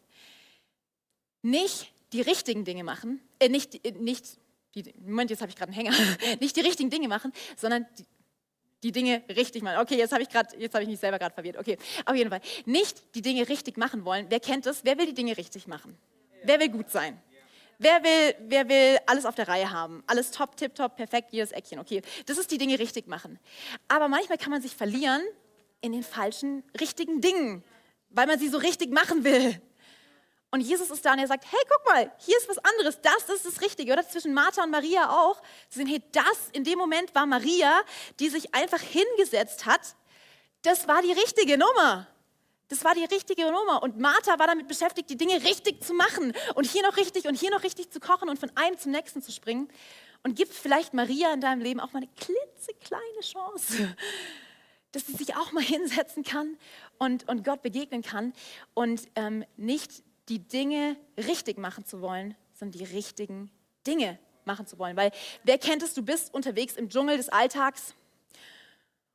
[1.43, 4.39] Nicht die richtigen Dinge machen, äh, nicht, äh, nicht
[4.75, 5.93] die, Moment, jetzt habe ich gerade einen Hänger,
[6.41, 8.05] nicht die richtigen Dinge machen, sondern die,
[8.83, 9.79] die Dinge richtig machen.
[9.81, 11.57] Okay, jetzt habe ich gerade, jetzt habe ich mich selber gerade verwirrt.
[11.57, 12.41] Okay, auf jeden Fall.
[12.65, 14.27] Nicht die Dinge richtig machen wollen.
[14.29, 14.85] Wer kennt das?
[14.85, 15.97] Wer will die Dinge richtig machen?
[16.45, 17.21] Wer will gut sein?
[17.79, 20.05] Wer will, wer will alles auf der Reihe haben?
[20.07, 21.79] Alles top, tip, top, perfekt, jedes Eckchen.
[21.79, 23.39] Okay, das ist die Dinge richtig machen.
[23.89, 25.23] Aber manchmal kann man sich verlieren
[25.81, 27.65] in den falschen, richtigen Dingen,
[28.11, 29.61] weil man sie so richtig machen will.
[30.53, 33.35] Und Jesus ist da und er sagt, hey, guck mal, hier ist was anderes, das,
[33.35, 34.07] ist das Richtige, oder?
[34.07, 35.41] Zwischen Martha und Maria auch.
[35.69, 37.83] Sie sehen, hey, das in dem Moment war Maria,
[38.19, 39.95] die sich einfach hingesetzt hat.
[40.63, 42.09] Das war die richtige Nummer.
[42.69, 43.83] Das war die richtige Nummer.
[43.83, 47.35] Und Martha war damit beschäftigt, die Dinge richtig zu machen und hier noch richtig und
[47.35, 49.69] hier noch richtig zu kochen und von einem zum nächsten zu springen.
[50.23, 53.97] Und gibt vielleicht Maria in deinem Leben auch mal eine klitzekleine Chance,
[54.93, 56.59] dass sie sich auch mal hinsetzen kann
[56.99, 58.35] und, und Gott begegnen kann
[58.75, 63.51] und ähm, nicht die Dinge richtig machen zu wollen, sondern die richtigen
[63.87, 64.97] Dinge machen zu wollen.
[64.97, 65.11] Weil
[65.45, 67.95] wer kennt es, du bist unterwegs im Dschungel des Alltags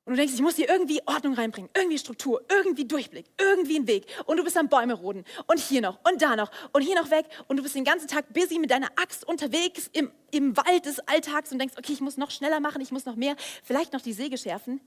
[0.03, 3.88] und du denkst, ich muss hier irgendwie Ordnung reinbringen, irgendwie Struktur, irgendwie Durchblick, irgendwie einen
[3.88, 4.05] Weg.
[4.26, 7.09] Und du bist am Bäume roden und hier noch und da noch und hier noch
[7.09, 10.86] weg und du bist den ganzen Tag busy mit deiner Axt unterwegs im, im Wald
[10.86, 13.93] des Alltags und denkst, okay, ich muss noch schneller machen, ich muss noch mehr, vielleicht
[13.93, 14.80] noch die Säge schärfen.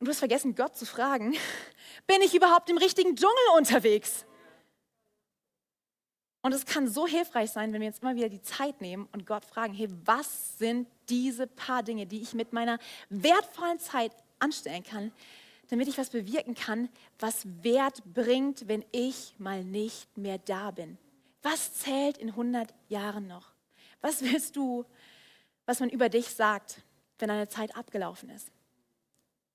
[0.00, 1.36] Und du hast vergessen, Gott zu fragen,
[2.06, 4.24] bin ich überhaupt im richtigen Dschungel unterwegs?
[6.48, 9.26] Und es kann so hilfreich sein, wenn wir jetzt immer wieder die Zeit nehmen und
[9.26, 12.78] Gott fragen, hey, was sind diese paar Dinge, die ich mit meiner
[13.10, 15.12] wertvollen Zeit anstellen kann,
[15.68, 16.88] damit ich was bewirken kann,
[17.18, 20.96] was Wert bringt, wenn ich mal nicht mehr da bin.
[21.42, 23.52] Was zählt in 100 Jahren noch?
[24.00, 24.86] Was willst du,
[25.66, 26.80] was man über dich sagt,
[27.18, 28.50] wenn deine Zeit abgelaufen ist?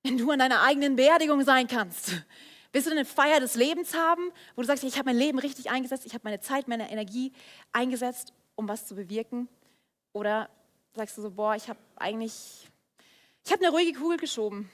[0.04, 2.24] Wenn du an deiner eigenen Beerdigung sein kannst,
[2.74, 5.70] Willst du eine Feier des Lebens haben, wo du sagst, ich habe mein Leben richtig
[5.70, 7.32] eingesetzt, ich habe meine Zeit, meine Energie
[7.72, 9.48] eingesetzt, um was zu bewirken?
[10.12, 10.50] Oder
[10.96, 12.68] sagst du so, boah, ich habe eigentlich,
[13.46, 14.72] ich habe eine ruhige Kugel geschoben.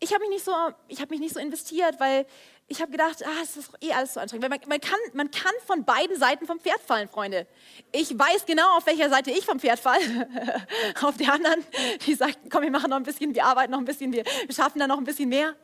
[0.00, 2.26] Ich habe mich, nicht so, hab mich nicht so investiert, weil
[2.66, 4.48] ich habe gedacht, ah, es ist eh alles so anstrengend.
[4.48, 7.46] Man, man, kann, man kann von beiden Seiten vom Pferd fallen, Freunde.
[7.92, 10.28] Ich weiß genau, auf welcher Seite ich vom Pferd falle.
[11.02, 11.64] auf der anderen,
[12.04, 14.54] die sagt, komm, wir machen noch ein bisschen, wir arbeiten noch ein bisschen, wir, wir
[14.54, 15.54] schaffen da noch ein bisschen mehr.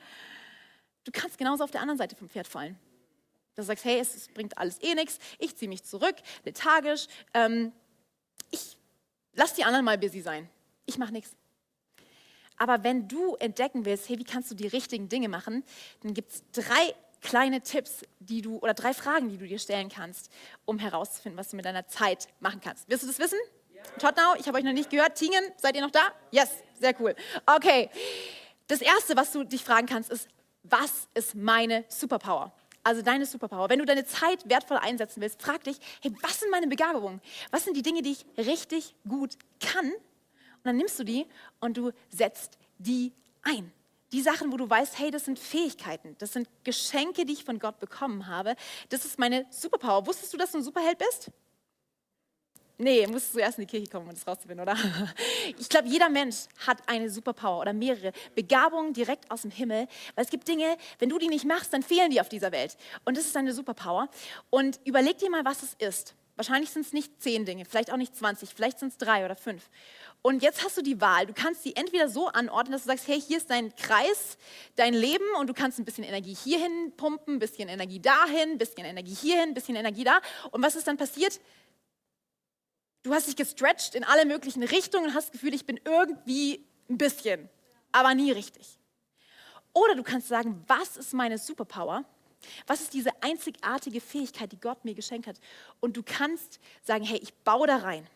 [1.04, 2.78] Du kannst genauso auf der anderen Seite vom Pferd fallen.
[3.54, 7.72] Du sagst, hey, es, bringt alles eh nichts, ich ziehe mich zurück, lethargisch, ähm,
[8.50, 8.76] ich
[9.34, 10.48] lass die anderen mal busy sein,
[10.86, 11.36] ich mache nichts.
[12.56, 15.62] Aber wenn du entdecken willst, hey, wie kannst du die richtigen Dinge machen,
[16.02, 19.88] dann gibt es drei kleine Tipps, die du oder drei Fragen, die du dir stellen
[19.88, 20.30] kannst,
[20.64, 22.88] um herauszufinden, was du mit deiner Zeit machen kannst.
[22.88, 23.38] Willst du das wissen?
[23.74, 23.82] Ja.
[23.98, 25.16] Tottenau, ich habe euch noch nicht gehört.
[25.16, 26.12] Tingen, seid ihr noch da?
[26.30, 27.16] Yes, sehr cool.
[27.46, 27.88] Okay.
[28.66, 30.28] Das erste, was du dich fragen kannst, ist,
[30.64, 32.52] was ist meine Superpower?
[32.82, 33.70] Also deine Superpower.
[33.70, 37.20] Wenn du deine Zeit wertvoll einsetzen willst, frag dich, hey, was sind meine Begabungen?
[37.50, 39.86] Was sind die Dinge, die ich richtig gut kann?
[39.86, 41.26] Und dann nimmst du die
[41.60, 43.12] und du setzt die
[43.42, 43.72] ein.
[44.12, 47.58] Die Sachen, wo du weißt, hey, das sind Fähigkeiten, das sind Geschenke, die ich von
[47.58, 48.54] Gott bekommen habe.
[48.90, 50.06] Das ist meine Superpower.
[50.06, 51.30] Wusstest du, dass du ein Superheld bist?
[52.76, 54.76] Nee, musst du erst in die Kirche kommen, um das rauszufinden, oder?
[55.58, 60.24] Ich glaube, jeder Mensch hat eine Superpower oder mehrere Begabungen direkt aus dem Himmel, weil
[60.24, 62.76] es gibt Dinge, wenn du die nicht machst, dann fehlen die auf dieser Welt.
[63.04, 64.08] Und das ist deine Superpower.
[64.50, 66.14] Und überleg dir mal, was es ist.
[66.36, 69.36] Wahrscheinlich sind es nicht zehn Dinge, vielleicht auch nicht 20, vielleicht sind es drei oder
[69.36, 69.70] fünf.
[70.20, 71.26] Und jetzt hast du die Wahl.
[71.26, 74.36] Du kannst sie entweder so anordnen, dass du sagst, hey, hier ist dein Kreis,
[74.74, 78.58] dein Leben und du kannst ein bisschen Energie hierhin pumpen, ein bisschen Energie dahin, ein
[78.58, 80.20] bisschen Energie hierhin, ein bisschen Energie da.
[80.50, 81.40] Und was ist dann passiert?
[83.04, 86.66] Du hast dich gestretched in alle möglichen Richtungen und hast das Gefühl, ich bin irgendwie
[86.88, 87.50] ein bisschen,
[87.92, 88.78] aber nie richtig.
[89.74, 92.04] Oder du kannst sagen, was ist meine Superpower?
[92.66, 95.36] Was ist diese einzigartige Fähigkeit, die Gott mir geschenkt hat?
[95.80, 98.06] Und du kannst sagen, hey, ich baue da rein.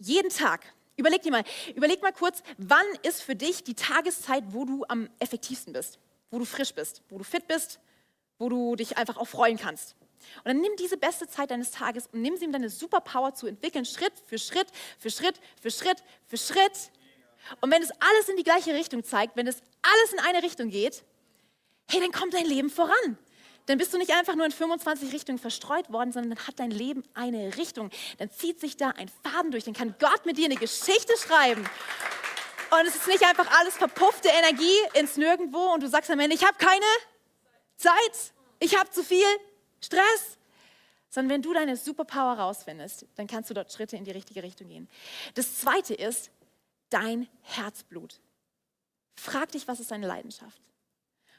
[0.00, 0.64] Jeden Tag.
[0.96, 1.44] Überleg dir mal,
[1.76, 6.00] überleg mal kurz, wann ist für dich die Tageszeit, wo du am effektivsten bist,
[6.32, 7.78] wo du frisch bist, wo du fit bist,
[8.38, 9.94] wo du dich einfach auch freuen kannst.
[10.38, 13.46] Und dann nimm diese beste Zeit deines Tages und nimm sie, um deine Superpower zu
[13.46, 14.68] entwickeln, Schritt für Schritt,
[14.98, 16.90] für Schritt, für Schritt, für Schritt.
[17.60, 20.70] Und wenn es alles in die gleiche Richtung zeigt, wenn es alles in eine Richtung
[20.70, 21.02] geht,
[21.88, 23.18] hey, dann kommt dein Leben voran.
[23.66, 26.70] Dann bist du nicht einfach nur in 25 Richtungen verstreut worden, sondern dann hat dein
[26.70, 27.90] Leben eine Richtung.
[28.18, 29.64] Dann zieht sich da ein Faden durch.
[29.64, 31.64] Dann kann Gott mit dir eine Geschichte schreiben.
[32.70, 36.34] Und es ist nicht einfach alles verpuffte Energie ins Nirgendwo und du sagst am Ende,
[36.34, 36.84] ich habe keine
[37.76, 39.24] Zeit, ich habe zu viel
[39.84, 40.38] Stress.
[41.08, 44.68] Sondern wenn du deine Superpower rausfindest, dann kannst du dort Schritte in die richtige Richtung
[44.68, 44.88] gehen.
[45.34, 46.30] Das zweite ist
[46.90, 48.20] dein Herzblut.
[49.16, 50.60] Frag dich, was ist deine Leidenschaft?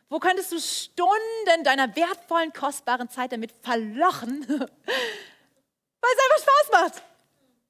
[0.08, 7.04] Wo könntest du Stunden deiner wertvollen, kostbaren Zeit damit verlochen, weil es einfach Spaß macht?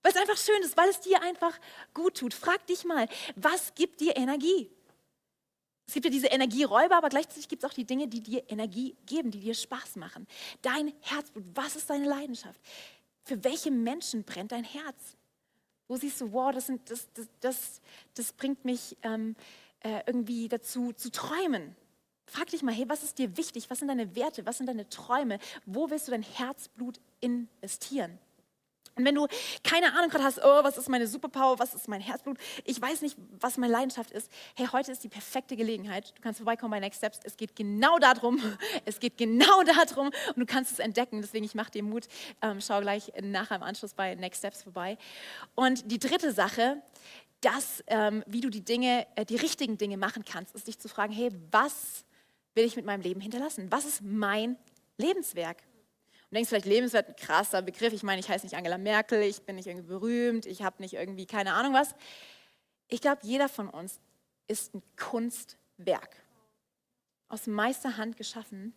[0.03, 1.57] Weil es einfach schön ist, weil es dir einfach
[1.93, 2.33] gut tut.
[2.33, 4.69] Frag dich mal, was gibt dir Energie?
[5.87, 8.95] Es gibt ja diese Energieräuber, aber gleichzeitig gibt es auch die Dinge, die dir Energie
[9.05, 10.27] geben, die dir Spaß machen.
[10.61, 12.59] Dein Herzblut, was ist deine Leidenschaft?
[13.23, 15.15] Für welche Menschen brennt dein Herz?
[15.87, 17.81] Wo siehst du, wow, das, sind, das, das, das,
[18.15, 19.35] das bringt mich ähm,
[19.81, 21.75] äh, irgendwie dazu zu träumen?
[22.25, 23.69] Frag dich mal, hey, was ist dir wichtig?
[23.69, 24.45] Was sind deine Werte?
[24.47, 25.37] Was sind deine Träume?
[25.67, 28.17] Wo willst du dein Herzblut investieren?
[28.97, 29.27] Und wenn du
[29.63, 33.01] keine Ahnung gerade hast, oh, was ist meine Superpower, was ist mein Herzblut, ich weiß
[33.01, 36.13] nicht, was meine Leidenschaft ist, hey, heute ist die perfekte Gelegenheit.
[36.15, 37.19] Du kannst vorbeikommen bei Next Steps.
[37.23, 38.39] Es geht genau darum,
[38.85, 41.21] es geht genau darum und du kannst es entdecken.
[41.21, 42.07] Deswegen, ich mache dir Mut.
[42.41, 44.97] Ähm, schau gleich nachher im Anschluss bei Next Steps vorbei.
[45.55, 46.81] Und die dritte Sache,
[47.41, 50.87] das, ähm, wie du die Dinge, äh, die richtigen Dinge machen kannst, ist dich zu
[50.87, 52.05] fragen, hey, was
[52.53, 53.69] will ich mit meinem Leben hinterlassen?
[53.71, 54.55] Was ist mein
[54.97, 55.57] Lebenswerk?
[56.29, 57.93] Und denkst vielleicht, Lebenswert, ein krasser Begriff.
[57.93, 60.93] Ich meine, ich heiße nicht Angela Merkel, ich bin nicht irgendwie berühmt, ich habe nicht
[60.93, 61.95] irgendwie keine Ahnung was.
[62.87, 63.99] Ich glaube, jeder von uns
[64.47, 66.15] ist ein Kunstwerk.
[67.27, 68.73] Aus Meisterhand geschaffen.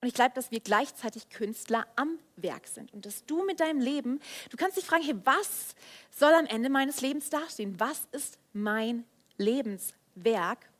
[0.00, 2.92] Und ich glaube, dass wir gleichzeitig Künstler am Werk sind.
[2.92, 4.20] Und dass du mit deinem Leben,
[4.50, 5.74] du kannst dich fragen, hey, was
[6.10, 7.78] soll am Ende meines Lebens dastehen?
[7.78, 9.04] Was ist mein
[9.36, 10.70] Lebenswerk?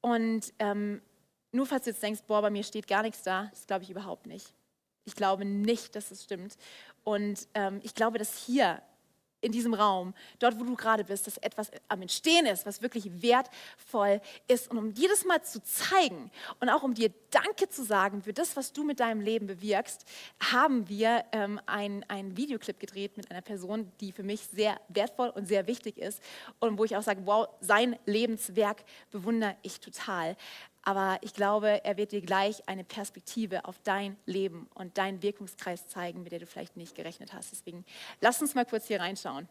[0.00, 1.02] Und ähm,
[1.50, 3.90] nur falls du jetzt denkst, boah, bei mir steht gar nichts da, das glaube ich
[3.90, 4.54] überhaupt nicht.
[5.08, 6.58] Ich glaube nicht, dass es stimmt.
[7.02, 8.82] Und ähm, ich glaube, dass hier
[9.40, 13.22] in diesem Raum, dort wo du gerade bist, dass etwas am Entstehen ist, was wirklich
[13.22, 14.70] wertvoll ist.
[14.70, 16.30] Und um dir das mal zu zeigen
[16.60, 20.04] und auch um dir Danke zu sagen für das, was du mit deinem Leben bewirkst,
[20.52, 25.46] haben wir ähm, einen Videoclip gedreht mit einer Person, die für mich sehr wertvoll und
[25.46, 26.22] sehr wichtig ist
[26.58, 30.36] und wo ich auch sage, wow, sein Lebenswerk bewundere ich total.
[30.88, 35.86] Aber ich glaube, er wird dir gleich eine Perspektive auf dein Leben und deinen Wirkungskreis
[35.86, 37.52] zeigen, mit der du vielleicht nicht gerechnet hast.
[37.52, 37.84] Deswegen
[38.22, 39.50] lass uns mal kurz hier reinschauen.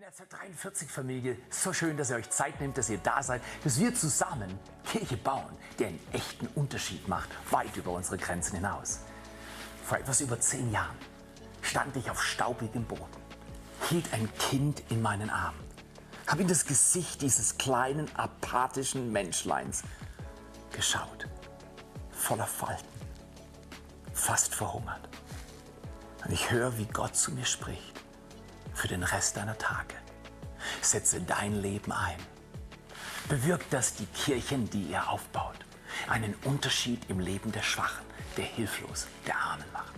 [0.00, 3.78] Netzwerk 43 Familie, so schön, dass ihr euch Zeit nehmt, dass ihr da seid, dass
[3.78, 9.00] wir zusammen Kirche bauen, die einen echten Unterschied macht, weit über unsere Grenzen hinaus.
[9.84, 10.96] Vor etwas über zehn Jahren
[11.60, 13.04] stand ich auf staubigem Boden,
[13.90, 15.67] hielt ein Kind in meinen Armen,
[16.28, 19.82] habe in das Gesicht dieses kleinen, apathischen Menschleins
[20.70, 21.26] geschaut,
[22.10, 22.84] voller Falten,
[24.12, 25.08] fast verhungert.
[26.24, 28.02] Und ich höre, wie Gott zu mir spricht
[28.74, 29.94] für den Rest deiner Tage.
[30.82, 32.18] Setze dein Leben ein.
[33.28, 35.56] Bewirkt, dass die Kirchen, die ihr aufbaut,
[36.08, 38.04] einen Unterschied im Leben der Schwachen,
[38.36, 39.94] der Hilflosen, der Armen macht.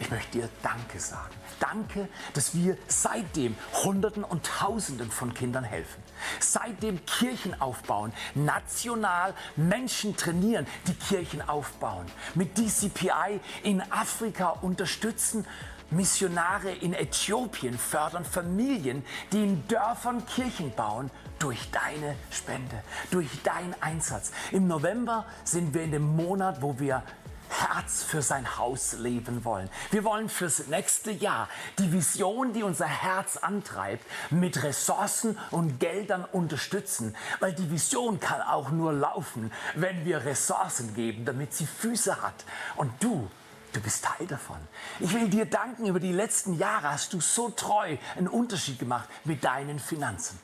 [0.00, 1.34] Ich möchte dir Danke sagen.
[1.60, 6.02] Danke, dass wir seitdem Hunderten und Tausenden von Kindern helfen.
[6.38, 12.06] Seitdem Kirchen aufbauen, national Menschen trainieren, die Kirchen aufbauen.
[12.34, 15.44] Mit DCPI in Afrika unterstützen,
[15.90, 23.74] Missionare in Äthiopien fördern Familien, die in Dörfern Kirchen bauen, durch deine Spende, durch deinen
[23.80, 24.32] Einsatz.
[24.50, 27.02] Im November sind wir in dem Monat, wo wir
[27.48, 29.68] Herz für sein Haus leben wollen.
[29.90, 31.48] Wir wollen fürs nächste Jahr
[31.78, 37.16] die Vision, die unser Herz antreibt, mit Ressourcen und Geldern unterstützen.
[37.40, 42.44] Weil die Vision kann auch nur laufen, wenn wir Ressourcen geben, damit sie Füße hat.
[42.76, 43.28] Und du
[43.72, 44.56] Du bist Teil davon.
[44.98, 49.08] Ich will dir danken, über die letzten Jahre hast du so treu einen Unterschied gemacht
[49.24, 50.38] mit deinen Finanzen.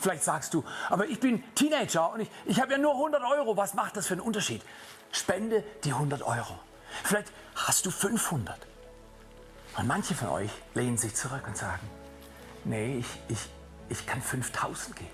[0.00, 3.56] Vielleicht sagst du, aber ich bin Teenager und ich, ich habe ja nur 100 Euro.
[3.56, 4.62] Was macht das für einen Unterschied?
[5.12, 6.58] Spende die 100 Euro.
[7.04, 8.58] Vielleicht hast du 500.
[9.76, 11.88] Und manche von euch lehnen sich zurück und sagen,
[12.64, 13.48] nee, ich, ich,
[13.88, 15.10] ich kann 5000 geben.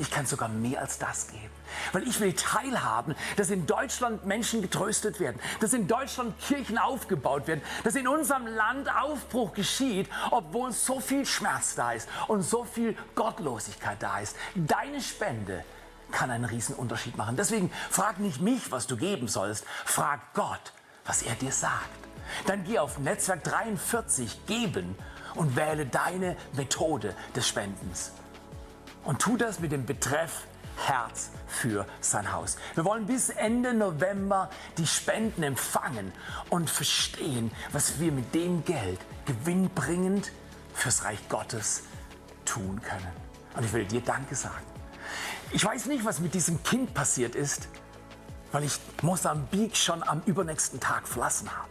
[0.00, 1.50] Ich kann sogar mehr als das geben.
[1.92, 7.48] Weil ich will teilhaben, dass in Deutschland Menschen getröstet werden, dass in Deutschland Kirchen aufgebaut
[7.48, 12.64] werden, dass in unserem Land Aufbruch geschieht, obwohl so viel Schmerz da ist und so
[12.64, 14.36] viel Gottlosigkeit da ist.
[14.54, 15.64] Deine Spende
[16.10, 17.36] kann einen riesen Unterschied machen.
[17.36, 20.72] Deswegen frag nicht mich, was du geben sollst, frag Gott,
[21.04, 21.88] was er dir sagt.
[22.46, 24.96] Dann geh auf Netzwerk 43 geben
[25.34, 28.12] und wähle deine Methode des Spendens.
[29.04, 32.56] Und tu das mit dem Betreff Herz für sein Haus.
[32.74, 36.12] Wir wollen bis Ende November die Spenden empfangen
[36.50, 40.30] und verstehen, was wir mit dem Geld gewinnbringend
[40.74, 41.82] fürs Reich Gottes
[42.44, 43.12] tun können.
[43.56, 44.77] Und ich will dir Danke sagen.
[45.50, 47.68] Ich weiß nicht, was mit diesem Kind passiert ist,
[48.52, 51.68] weil ich Mosambik schon am übernächsten Tag verlassen habe.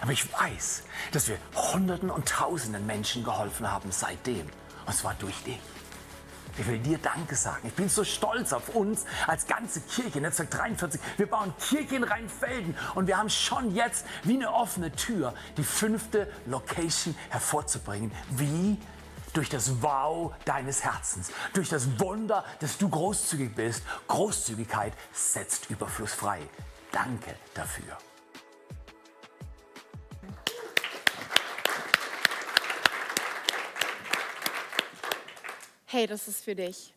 [0.00, 0.82] Aber ich weiß,
[1.12, 4.46] dass wir Hunderten und Tausenden Menschen geholfen haben seitdem.
[4.86, 5.60] Und zwar durch dich.
[6.58, 7.66] Ich will dir Danke sagen.
[7.68, 11.00] Ich bin so stolz auf uns als ganze Kirche, Netzwerk 43.
[11.18, 15.64] Wir bauen Kirche in Rheinfelden und wir haben schon jetzt wie eine offene Tür die
[15.64, 18.12] fünfte Location hervorzubringen.
[18.30, 18.78] Wie?
[19.32, 23.82] Durch das Wow deines Herzens, durch das Wunder, dass du großzügig bist.
[24.06, 26.40] Großzügigkeit setzt Überfluss frei.
[26.90, 27.96] Danke dafür.
[35.86, 36.94] Hey, das ist für dich.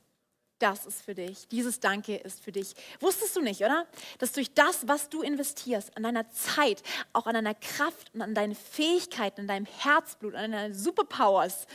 [0.59, 1.47] Das ist für dich.
[1.49, 2.73] Dieses Danke ist für dich.
[2.99, 3.85] Wusstest du nicht, oder?
[4.19, 8.33] Dass durch das, was du investierst, an deiner Zeit, auch an deiner Kraft und an
[8.33, 11.67] deinen Fähigkeiten, an deinem Herzblut, an deinen Superpowers,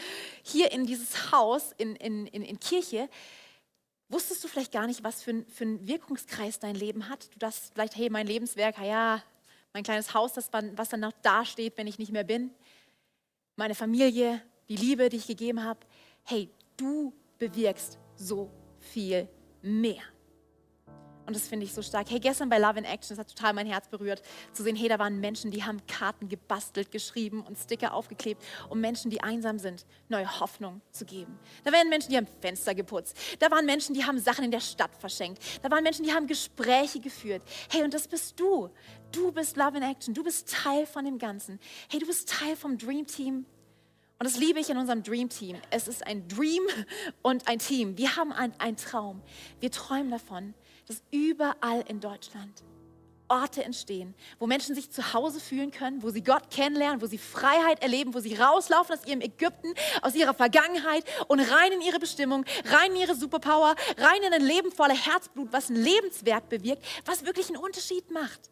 [0.42, 3.10] hier in dieses Haus, in, in, in, in Kirche,
[4.08, 7.28] wusstest du vielleicht gar nicht, was für, für einen Wirkungskreis dein Leben hat?
[7.34, 9.22] Du dachtest vielleicht, hey, mein Lebenswerk, ja,
[9.74, 12.50] mein kleines Haus, das, was dann noch dasteht, wenn ich nicht mehr bin
[13.60, 14.40] meine Familie,
[14.70, 15.80] die Liebe, die ich gegeben habe.
[16.24, 16.48] Hey,
[16.78, 18.50] du bewirkst so
[18.80, 19.28] viel
[19.62, 20.02] mehr.
[21.30, 22.10] Und das finde ich so stark.
[22.10, 24.20] Hey, gestern bei Love in Action, das hat total mein Herz berührt,
[24.52, 28.80] zu sehen, hey, da waren Menschen, die haben Karten gebastelt, geschrieben und Sticker aufgeklebt, um
[28.80, 31.38] Menschen, die einsam sind, neue Hoffnung zu geben.
[31.62, 33.16] Da waren Menschen, die haben Fenster geputzt.
[33.38, 35.40] Da waren Menschen, die haben Sachen in der Stadt verschenkt.
[35.62, 37.42] Da waren Menschen, die haben Gespräche geführt.
[37.70, 38.68] Hey, und das bist du.
[39.12, 40.14] Du bist Love in Action.
[40.14, 41.60] Du bist Teil von dem Ganzen.
[41.88, 43.46] Hey, du bist Teil vom Dream Team.
[44.20, 45.56] Und das liebe ich in unserem Dream Team.
[45.70, 46.62] Es ist ein Dream
[47.22, 47.96] und ein Team.
[47.96, 49.22] Wir haben ein- einen Traum.
[49.60, 50.52] Wir träumen davon,
[50.86, 52.62] dass überall in Deutschland
[53.28, 57.16] Orte entstehen, wo Menschen sich zu Hause fühlen können, wo sie Gott kennenlernen, wo sie
[57.16, 59.72] Freiheit erleben, wo sie rauslaufen aus ihrem Ägypten,
[60.02, 64.42] aus ihrer Vergangenheit und rein in ihre Bestimmung, rein in ihre Superpower, rein in ein
[64.44, 68.50] Leben voller Herzblut, was ein Lebenswerk bewirkt, was wirklich einen Unterschied macht.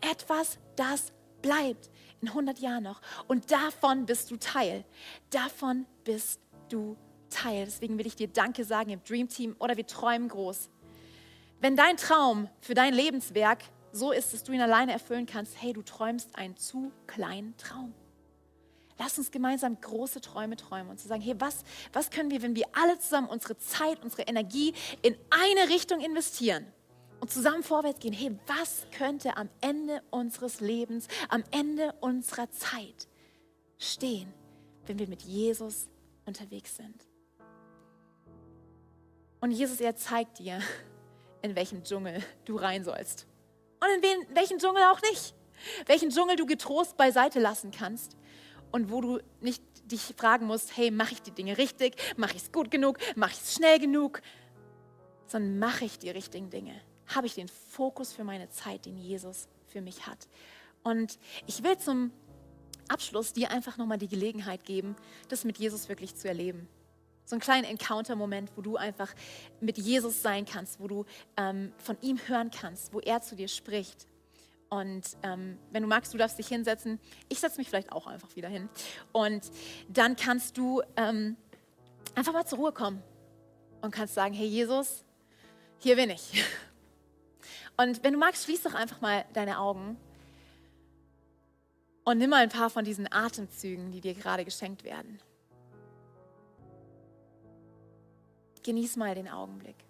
[0.00, 1.12] Etwas, das
[1.42, 3.00] bleibt in 100 Jahren noch.
[3.26, 4.84] Und davon bist du Teil.
[5.30, 6.96] Davon bist du
[7.30, 7.64] Teil.
[7.64, 10.70] Deswegen will ich dir Danke sagen im Dream Team oder wir träumen groß.
[11.60, 15.72] Wenn dein Traum für dein Lebenswerk so ist, dass du ihn alleine erfüllen kannst, hey,
[15.72, 17.94] du träumst einen zu kleinen Traum.
[18.98, 21.62] Lass uns gemeinsam große Träume träumen und zu sagen, hey, was,
[21.92, 26.66] was können wir, wenn wir alle zusammen unsere Zeit, unsere Energie in eine Richtung investieren
[27.20, 28.12] und zusammen vorwärts gehen?
[28.12, 33.08] Hey, was könnte am Ende unseres Lebens, am Ende unserer Zeit
[33.78, 34.32] stehen,
[34.86, 35.88] wenn wir mit Jesus
[36.24, 37.06] unterwegs sind?
[39.40, 40.60] Und Jesus, er zeigt dir,
[41.42, 43.26] in welchen Dschungel du rein sollst.
[43.80, 45.34] Und in welchen Dschungel auch nicht.
[45.86, 48.16] Welchen Dschungel du getrost beiseite lassen kannst.
[48.72, 51.96] Und wo du nicht dich fragen musst, hey, mache ich die Dinge richtig?
[52.16, 52.98] Mache ich es gut genug?
[53.16, 54.20] Mache ich es schnell genug?
[55.26, 56.80] Sondern mache ich die richtigen Dinge?
[57.14, 60.28] Habe ich den Fokus für meine Zeit, den Jesus für mich hat?
[60.82, 62.12] Und ich will zum
[62.88, 64.96] Abschluss dir einfach nochmal die Gelegenheit geben,
[65.28, 66.68] das mit Jesus wirklich zu erleben.
[67.24, 69.12] So einen kleinen Encounter-Moment, wo du einfach
[69.60, 71.04] mit Jesus sein kannst, wo du
[71.36, 74.06] ähm, von ihm hören kannst, wo er zu dir spricht.
[74.70, 76.98] Und ähm, wenn du magst, du darfst dich hinsetzen.
[77.28, 78.68] Ich setze mich vielleicht auch einfach wieder hin.
[79.12, 79.50] Und
[79.88, 81.36] dann kannst du ähm,
[82.14, 83.02] einfach mal zur Ruhe kommen
[83.82, 85.04] und kannst sagen, hey Jesus,
[85.78, 86.44] hier bin ich.
[87.78, 89.96] Und wenn du magst, schließ doch einfach mal deine Augen
[92.04, 95.20] und nimm mal ein paar von diesen Atemzügen, die dir gerade geschenkt werden.
[98.62, 99.88] Genieß mal den Augenblick.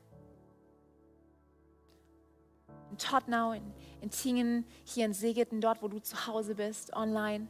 [2.90, 3.62] in Tottenau, in,
[4.00, 7.48] in Tingen, hier in Segeten, dort, wo du zu Hause bist, online.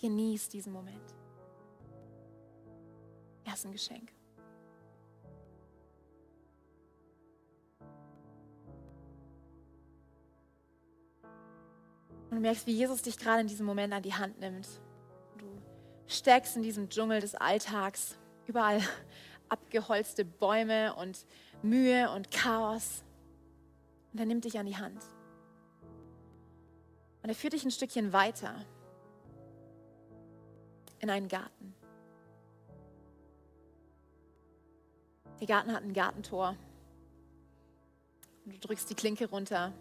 [0.00, 1.14] Genieß diesen Moment.
[3.44, 4.12] Er ist ein Geschenk.
[12.30, 14.68] Und du merkst, wie Jesus dich gerade in diesem Moment an die Hand nimmt.
[15.38, 15.46] Du
[16.06, 18.82] steckst in diesem Dschungel des Alltags, überall
[19.48, 21.24] abgeholzte Bäume und
[21.62, 23.02] Mühe und Chaos.
[24.12, 25.02] Und er nimmt dich an die Hand.
[27.22, 28.54] Und er führt dich ein Stückchen weiter
[31.00, 31.74] in einen Garten.
[35.40, 36.56] Der Garten hat ein Gartentor.
[38.44, 39.72] Und du drückst die Klinke runter,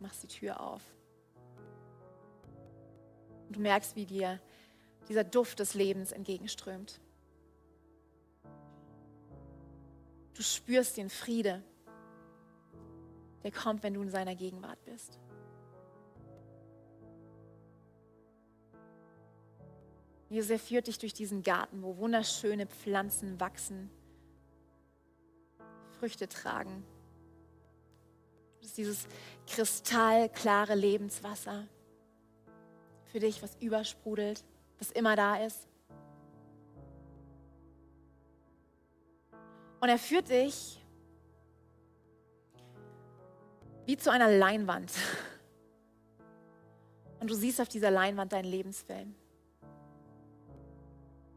[0.00, 0.82] machst die Tür auf.
[3.54, 4.40] Und du merkst, wie dir
[5.08, 7.00] dieser Duft des Lebens entgegenströmt.
[10.34, 11.62] Du spürst den Friede,
[13.44, 15.20] der kommt, wenn du in seiner Gegenwart bist.
[20.30, 23.88] Jesus, führt dich durch diesen Garten, wo wunderschöne Pflanzen wachsen,
[26.00, 26.84] Früchte tragen.
[28.58, 29.06] Das ist dieses
[29.46, 31.68] kristallklare Lebenswasser
[33.14, 34.42] für dich, was übersprudelt,
[34.80, 35.68] was immer da ist.
[39.80, 40.84] Und er führt dich
[43.86, 44.90] wie zu einer Leinwand.
[47.20, 49.14] Und du siehst auf dieser Leinwand deinen Lebensfilm.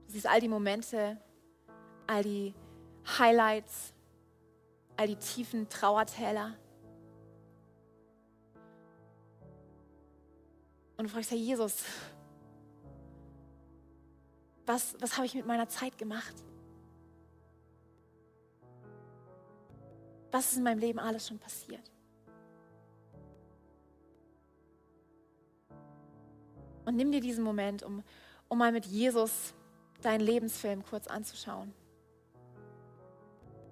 [0.07, 1.21] Du siehst all die Momente,
[2.07, 2.55] all die
[3.19, 3.93] Highlights,
[4.95, 6.55] all die tiefen Trauertäler.
[10.97, 11.83] Und du fragst, Herr Jesus,
[14.65, 16.33] was, was habe ich mit meiner Zeit gemacht?
[20.31, 21.89] Was ist in meinem Leben alles schon passiert?
[26.85, 28.03] Und nimm dir diesen Moment, um,
[28.47, 29.53] um mal mit Jesus
[30.01, 31.73] deinen Lebensfilm kurz anzuschauen.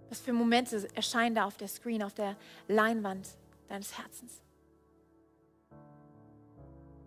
[0.09, 2.37] Was für Momente erscheinen da auf der Screen, auf der
[2.67, 3.27] Leinwand
[3.67, 4.44] deines Herzens?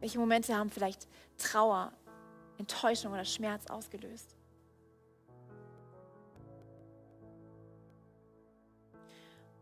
[0.01, 1.09] Welche Momente haben vielleicht
[1.39, 1.93] Trauer,
[2.59, 4.37] Enttäuschung oder Schmerz ausgelöst?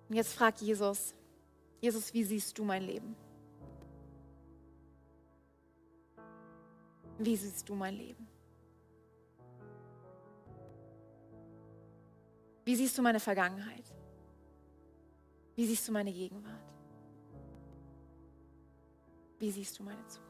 [0.09, 1.15] Und jetzt fragt Jesus,
[1.81, 3.17] Jesus, wie siehst du mein Leben?
[7.19, 8.29] Wie siehst du mein Leben?
[12.65, 13.85] Wie siehst du meine Vergangenheit?
[15.55, 16.73] Wie siehst du meine Gegenwart?
[19.39, 20.26] Wie siehst du meine Zukunft?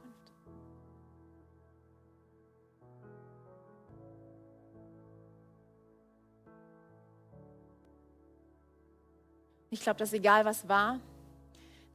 [9.70, 11.00] Ich glaube, dass egal was war,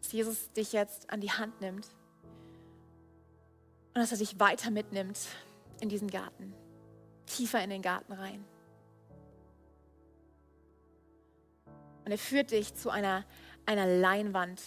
[0.01, 1.87] dass Jesus dich jetzt an die Hand nimmt
[3.93, 5.19] und dass er dich weiter mitnimmt
[5.79, 6.53] in diesen Garten,
[7.25, 8.45] tiefer in den Garten rein.
[12.05, 13.25] Und er führt dich zu einer,
[13.65, 14.61] einer Leinwand,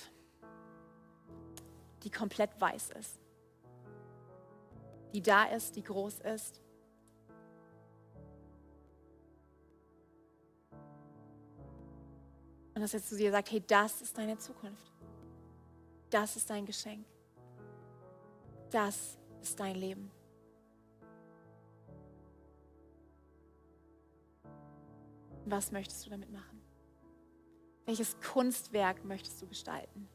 [2.04, 3.18] die komplett weiß ist,
[5.12, 6.60] die da ist, die groß ist.
[12.74, 14.92] Und dass er zu dir sagt, hey, das ist deine Zukunft.
[16.10, 17.06] Das ist dein Geschenk.
[18.70, 20.10] Das ist dein Leben.
[25.46, 26.60] Was möchtest du damit machen?
[27.84, 30.08] Welches Kunstwerk möchtest du gestalten?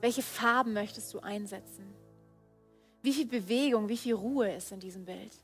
[0.00, 1.94] Welche Farben möchtest du einsetzen?
[3.02, 5.34] Wie viel Bewegung, wie viel Ruhe ist in diesem Bild?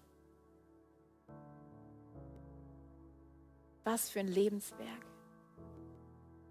[3.84, 5.06] Was für ein Lebenswerk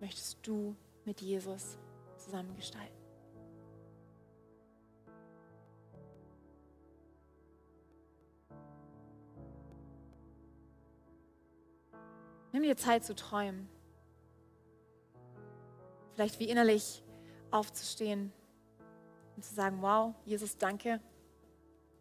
[0.06, 1.80] möchtest du mit Jesus
[2.18, 2.94] zusammen gestalten?
[12.52, 13.68] Nimm dir Zeit zu träumen.
[16.14, 17.03] Vielleicht wie innerlich
[17.49, 18.32] aufzustehen
[19.36, 21.02] und zu sagen, wow, Jesus, danke.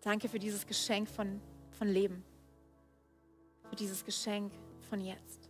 [0.03, 1.41] Danke für dieses Geschenk von,
[1.71, 2.23] von Leben.
[3.71, 4.53] Für dieses Geschenk
[4.91, 5.44] von jetzt.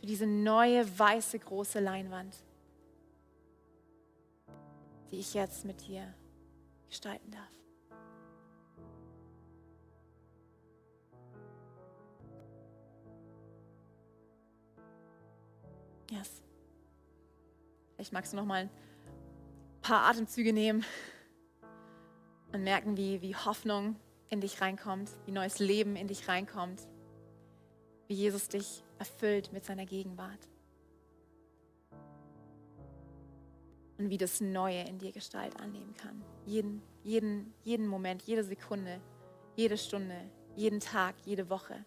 [0.00, 2.36] Für diese neue, weiße, große Leinwand,
[5.10, 6.14] die ich jetzt mit dir
[6.88, 7.58] gestalten darf.
[16.10, 16.42] Yes.
[17.94, 18.70] Vielleicht magst du noch mal ein
[19.82, 20.84] paar Atemzüge nehmen
[22.52, 23.96] und merken, wie, wie Hoffnung
[24.30, 26.80] in dich reinkommt, wie neues Leben in dich reinkommt,
[28.06, 30.48] wie Jesus dich erfüllt mit seiner Gegenwart.
[33.98, 36.22] Und wie das Neue in dir Gestalt annehmen kann.
[36.46, 39.00] Jeden, jeden, jeden Moment, jede Sekunde,
[39.56, 40.16] jede Stunde,
[40.54, 41.84] jeden Tag, jede Woche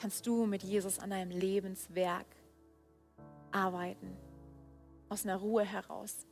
[0.00, 2.26] kannst du mit Jesus an deinem Lebenswerk
[3.50, 4.16] arbeiten.
[5.08, 6.26] Aus einer Ruhe heraus,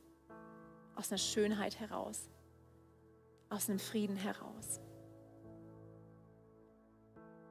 [0.95, 2.29] aus einer Schönheit heraus,
[3.49, 4.81] aus einem Frieden heraus.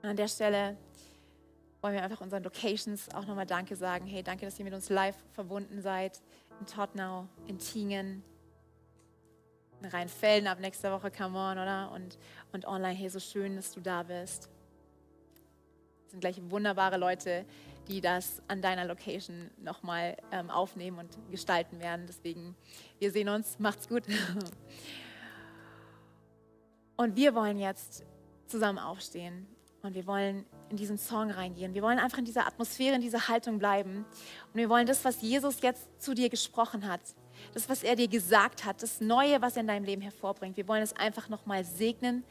[0.03, 0.77] Und an der Stelle
[1.81, 4.07] wollen wir einfach unseren Locations auch nochmal Danke sagen.
[4.07, 6.21] Hey, danke, dass ihr mit uns live verbunden seid.
[6.61, 8.23] In Tottenau, in Tingen,
[9.81, 11.91] in Rheinfelden ab nächster Woche, come on, oder?
[11.93, 12.19] Und,
[12.53, 14.51] und online, hey, so schön, dass du da bist.
[16.03, 17.47] Das sind gleich wunderbare Leute,
[17.89, 22.07] die das an deiner Location nochmal ähm, aufnehmen und gestalten werden.
[22.07, 22.55] Deswegen,
[22.99, 23.59] wir sehen uns.
[23.59, 24.05] Macht's gut.
[27.01, 28.05] Und wir wollen jetzt
[28.47, 29.47] zusammen aufstehen
[29.81, 31.75] und wir wollen in diesen Song reingehen.
[31.75, 34.05] Wir wollen einfach in dieser Atmosphäre, in dieser Haltung bleiben.
[34.53, 37.01] Und wir wollen das, was Jesus jetzt zu dir gesprochen hat,
[37.55, 40.57] das, was er dir gesagt hat, das Neue, was er in deinem Leben hervorbringt.
[40.57, 42.25] Wir wollen es einfach nochmal segnen.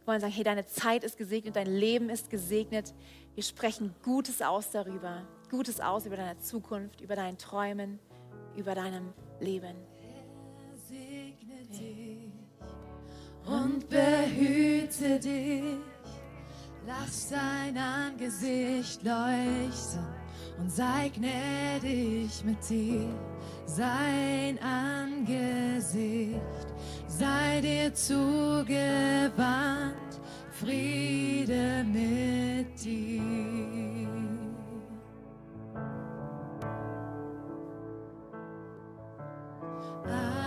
[0.00, 2.94] Wir wollen sagen, hey, deine Zeit ist gesegnet, dein Leben ist gesegnet.
[3.34, 5.22] Wir sprechen Gutes aus darüber.
[5.50, 7.98] Gutes aus über deine Zukunft, über deinen Träumen,
[8.56, 9.76] über deinem Leben.
[10.88, 12.32] Segne dich
[13.46, 15.91] und behüte dich.
[16.86, 20.04] Lass dein Angesicht leuchten
[20.58, 23.08] und sei gnädig mit dir.
[23.66, 26.40] Sein Angesicht
[27.06, 29.32] sei dir zugewandt,
[30.50, 33.22] Friede mit dir.
[40.04, 40.41] Amen.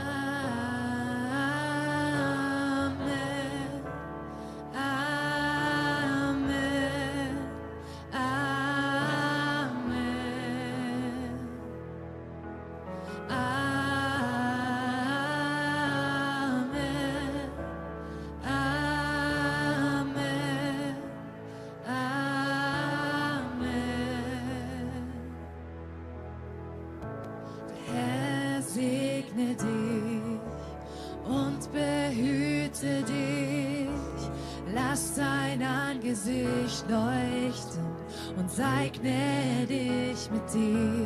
[29.36, 30.40] Segne dich
[31.28, 33.90] und behüte dich.
[34.74, 37.86] Lass sein Angesicht leuchten
[38.38, 41.05] und sei gnädig mit dir.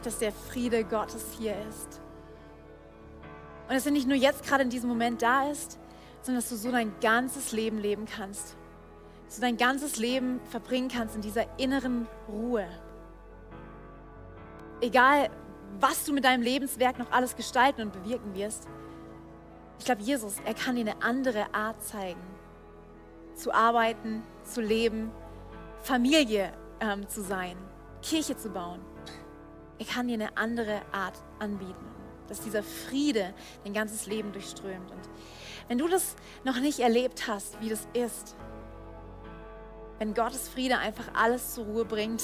[0.00, 2.00] Echt, dass der Friede Gottes hier ist.
[3.68, 5.78] Und dass er nicht nur jetzt gerade in diesem Moment da ist,
[6.22, 8.56] sondern dass du so dein ganzes Leben leben kannst.
[9.26, 12.66] Dass du dein ganzes Leben verbringen kannst in dieser inneren Ruhe.
[14.80, 15.28] Egal,
[15.78, 18.68] was du mit deinem Lebenswerk noch alles gestalten und bewirken wirst.
[19.78, 22.22] Ich glaube, Jesus, er kann dir eine andere Art zeigen,
[23.34, 25.10] zu arbeiten, zu leben,
[25.82, 27.58] Familie ähm, zu sein,
[28.00, 28.89] Kirche zu bauen.
[29.80, 31.86] Er kann dir eine andere Art anbieten,
[32.28, 33.32] dass dieser Friede
[33.64, 34.90] dein ganzes Leben durchströmt.
[34.90, 35.08] Und
[35.68, 38.36] wenn du das noch nicht erlebt hast, wie das ist,
[39.98, 42.22] wenn Gottes Friede einfach alles zur Ruhe bringt,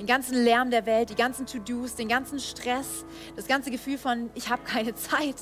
[0.00, 3.04] den ganzen Lärm der Welt, die ganzen To-Dos, den ganzen Stress,
[3.36, 5.36] das ganze Gefühl von, ich habe keine Zeit,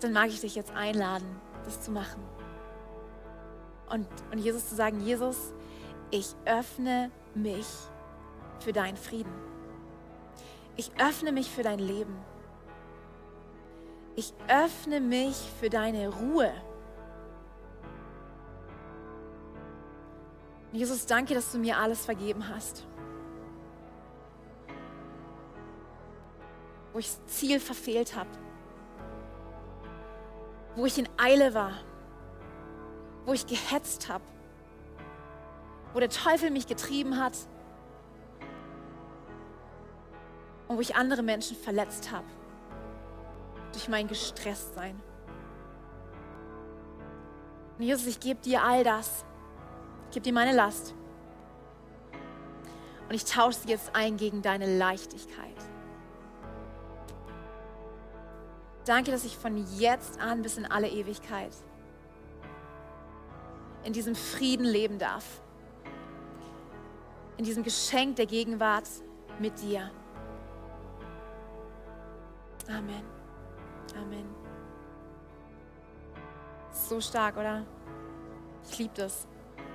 [0.00, 2.20] dann mag ich dich jetzt einladen, das zu machen.
[3.88, 5.52] Und, und Jesus zu sagen, Jesus,
[6.10, 7.66] ich öffne mich
[8.62, 9.32] für deinen Frieden.
[10.76, 12.16] Ich öffne mich für dein Leben.
[14.16, 16.52] Ich öffne mich für deine Ruhe.
[20.72, 22.86] Jesus, danke, dass du mir alles vergeben hast.
[26.92, 28.30] Wo ich das Ziel verfehlt habe.
[30.76, 31.72] Wo ich in Eile war.
[33.26, 34.24] Wo ich gehetzt habe.
[35.92, 37.36] Wo der Teufel mich getrieben hat
[40.72, 42.24] und wo ich andere Menschen verletzt habe
[43.72, 44.98] durch mein Gestresstsein.
[47.78, 49.26] Und Jesus, ich gebe dir all das.
[50.06, 50.94] Ich gebe dir meine Last.
[53.06, 55.56] Und ich tausche sie jetzt ein gegen deine Leichtigkeit.
[58.86, 61.52] Danke, dass ich von jetzt an bis in alle Ewigkeit
[63.84, 65.42] in diesem Frieden leben darf.
[67.36, 68.88] In diesem Geschenk der Gegenwart
[69.38, 69.90] mit dir.
[72.76, 73.02] Amen.
[73.94, 74.26] Amen.
[76.70, 77.64] So stark, oder?
[78.70, 79.26] Ich liebe das.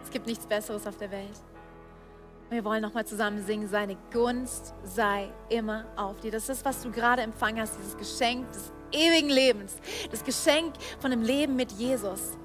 [0.04, 1.42] Es gibt nichts Besseres auf der Welt.
[2.50, 6.32] Wir wollen nochmal zusammen singen, seine Gunst sei immer auf dir.
[6.32, 9.76] Das ist, was du gerade empfangen hast, dieses Geschenk des ewigen Lebens,
[10.10, 12.38] das Geschenk von dem Leben mit Jesus.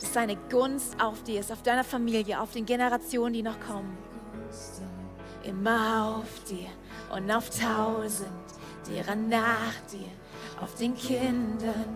[0.00, 3.96] Dass seine Gunst auf dir ist, auf deiner Familie, auf den Generationen, die noch kommen.
[5.42, 6.68] Immer auf dir
[7.14, 8.30] und auf tausend
[8.88, 10.10] derer nach dir,
[10.60, 11.86] auf den Kindern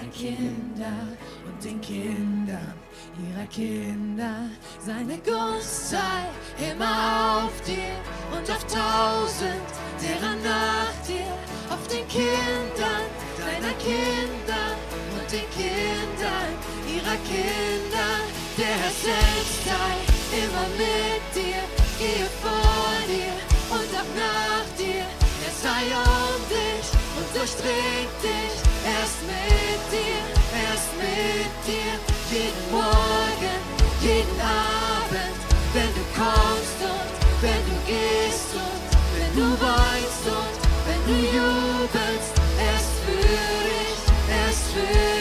[0.00, 1.08] deiner Kinder
[1.46, 2.74] und den Kindern
[3.18, 4.34] ihrer Kinder.
[4.78, 7.94] Seine Gunst sei immer auf dir
[8.32, 9.68] und auf tausend
[10.00, 11.32] derer nach dir,
[11.70, 13.04] auf den Kindern
[13.36, 14.64] deiner Kinder
[15.16, 16.50] und den Kindern
[16.86, 18.10] ihrer Kinder.
[18.56, 19.92] Der Herr selbst sei
[20.36, 21.62] immer mit dir,
[21.98, 23.34] gehe vor dir
[23.70, 25.04] und auch nach dir.
[25.46, 26.09] Er sei
[27.34, 28.54] durchdringt dich.
[28.84, 30.22] Er ist mit dir,
[30.62, 31.92] er ist mit dir.
[32.30, 33.58] Jeden Morgen,
[34.00, 35.36] jeden Abend,
[35.74, 37.10] wenn du kommst und
[37.42, 38.82] wenn du gehst und
[39.16, 42.32] wenn du weinst und wenn du jubelst.
[42.58, 44.00] Er ist für dich,
[44.30, 45.19] er ist für dich,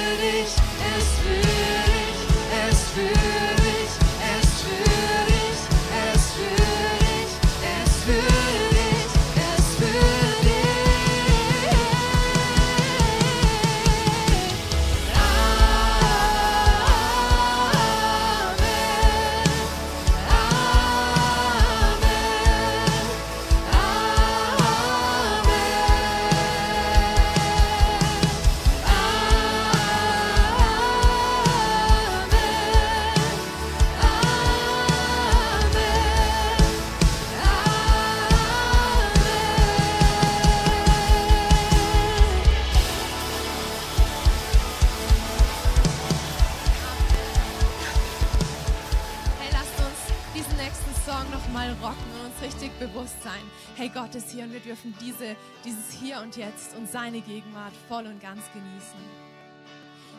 [53.80, 57.72] Hey, Gott ist hier und wir dürfen diese, dieses Hier und Jetzt und seine Gegenwart
[57.88, 59.00] voll und ganz genießen.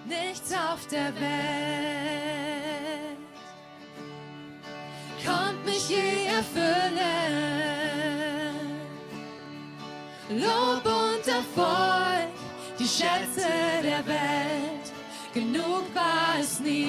[0.09, 1.21] Nichts auf der Welt
[5.23, 6.97] kommt mich je erfüllen.
[10.31, 12.33] Lob und Erfolg,
[12.79, 13.47] die Schätze
[13.83, 14.91] der Welt,
[15.35, 16.81] genug war es nie.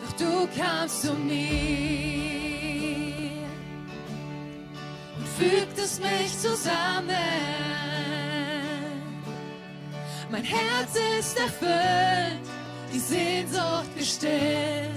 [0.00, 2.29] Doch du kamst zu mir
[5.40, 7.16] und fügtest mich zusammen.
[10.30, 12.40] Mein Herz ist erfüllt,
[12.92, 14.90] die Sehnsucht gestillt,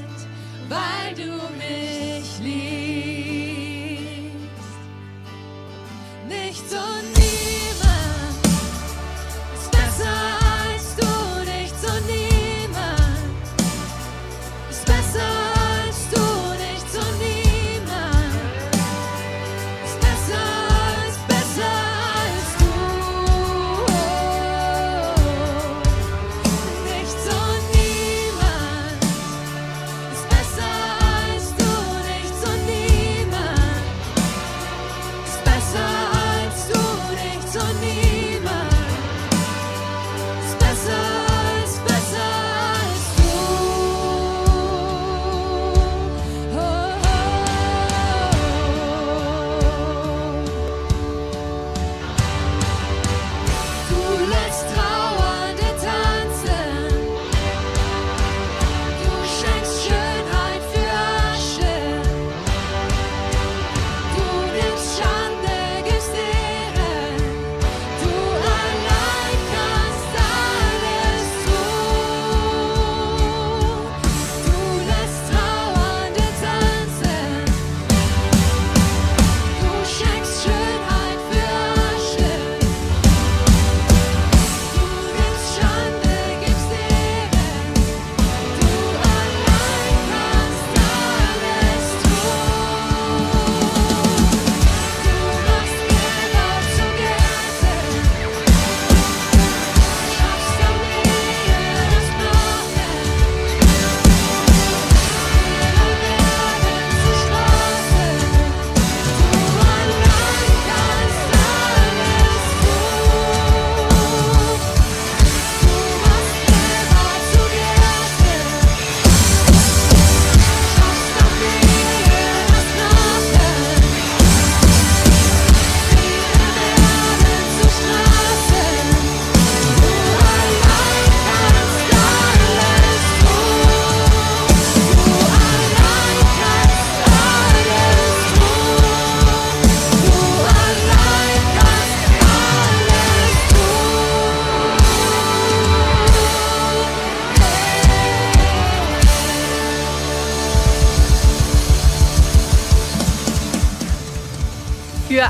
[0.70, 1.93] weil du mich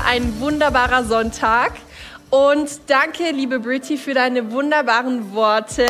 [0.06, 1.72] ein wunderbarer Sonntag.
[2.30, 5.86] Und danke, liebe Britty, für deine wunderbaren Worte.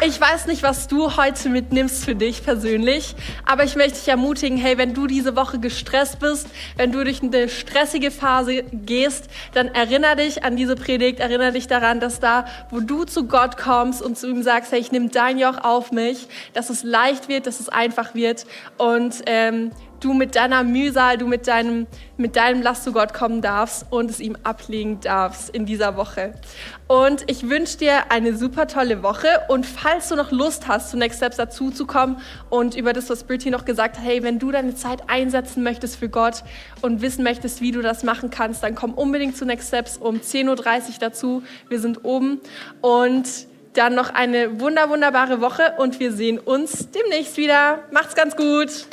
[0.00, 4.56] Ich weiß nicht, was du heute mitnimmst für dich persönlich, aber ich möchte dich ermutigen,
[4.56, 6.46] hey, wenn du diese Woche gestresst bist,
[6.76, 11.66] wenn du durch eine stressige Phase gehst, dann erinnere dich an diese Predigt, erinnere dich
[11.66, 15.08] daran, dass da, wo du zu Gott kommst und zu ihm sagst, hey, ich nehme
[15.08, 18.46] dein Joch auf mich, dass es leicht wird, dass es einfach wird.
[18.76, 23.42] Und ähm, du mit deiner Mühsal, du mit deinem, mit deinem Last zu Gott kommen
[23.42, 26.34] darfst und es ihm ablegen darfst in dieser Woche.
[26.86, 30.96] Und ich wünsche dir eine super tolle Woche und falls du noch Lust hast, zu
[30.96, 32.20] Next Steps dazu zu kommen
[32.50, 35.96] und über das, was Brittany noch gesagt hat, hey, wenn du deine Zeit einsetzen möchtest
[35.96, 36.44] für Gott
[36.82, 40.16] und wissen möchtest, wie du das machen kannst, dann komm unbedingt zu Next Steps um
[40.16, 41.42] 10.30 Uhr dazu.
[41.68, 42.40] Wir sind oben
[42.80, 43.28] und
[43.74, 47.80] dann noch eine wunder, wunderbare Woche und wir sehen uns demnächst wieder.
[47.92, 48.86] Macht's ganz gut.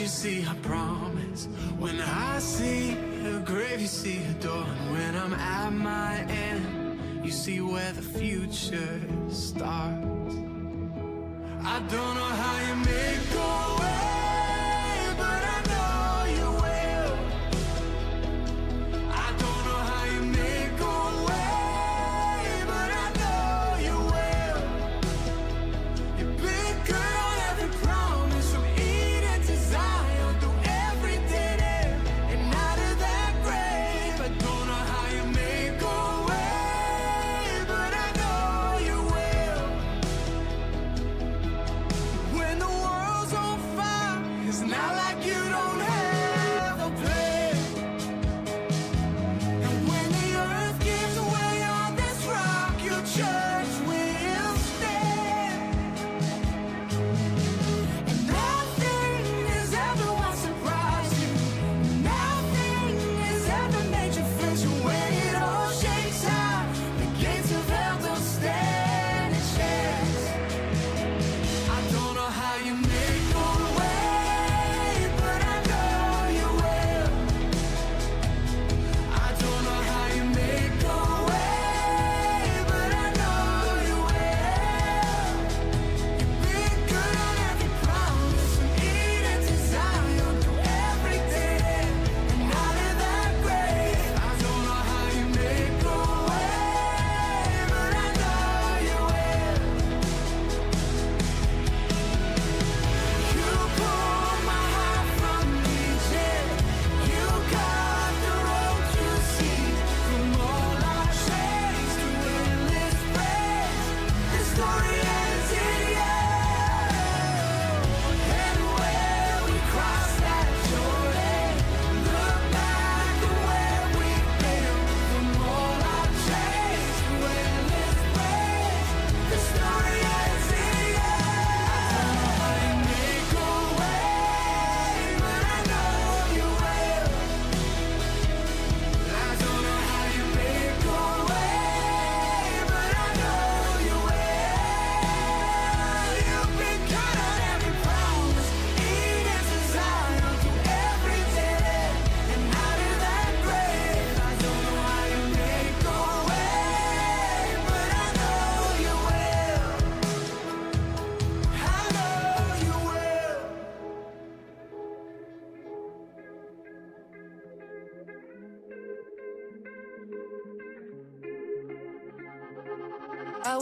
[0.00, 1.46] you see, I promise.
[1.78, 2.92] When I see
[3.26, 7.92] a grave, you see a door And when I'm at my end, you see where
[7.92, 9.49] the future's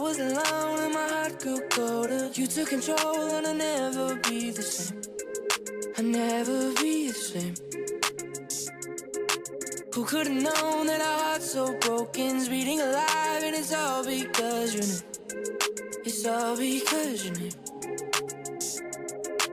[0.08, 2.30] was alone and my heart grew colder.
[2.32, 5.02] You took control and I'll never be the same.
[5.98, 7.54] I'll never be the same.
[9.94, 14.74] Who could have known that our hearts so broken's beating alive and it's all because
[14.78, 14.88] you.
[16.06, 17.50] It's all because you.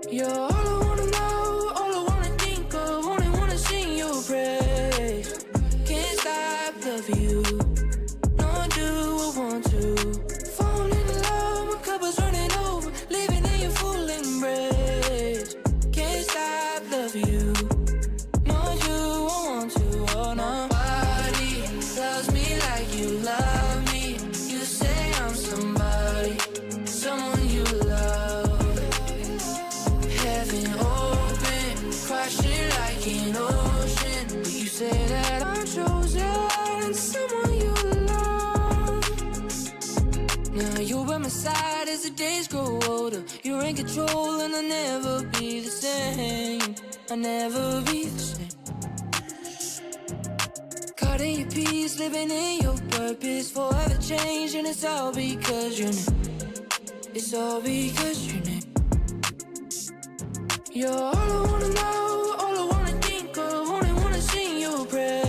[0.10, 0.75] You're all
[47.16, 48.56] I never reached it.
[50.98, 53.52] Caught in your peace, living in your purpose.
[53.52, 56.28] Forever change, and it's all because you're new.
[57.14, 58.60] It's all because you're new.
[60.74, 65.25] You're all I wanna know, all I wanna think of, only wanna sing your prayer.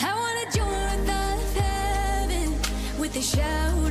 [0.00, 1.22] I wanna join the
[1.60, 2.48] heaven
[3.00, 3.87] with a shout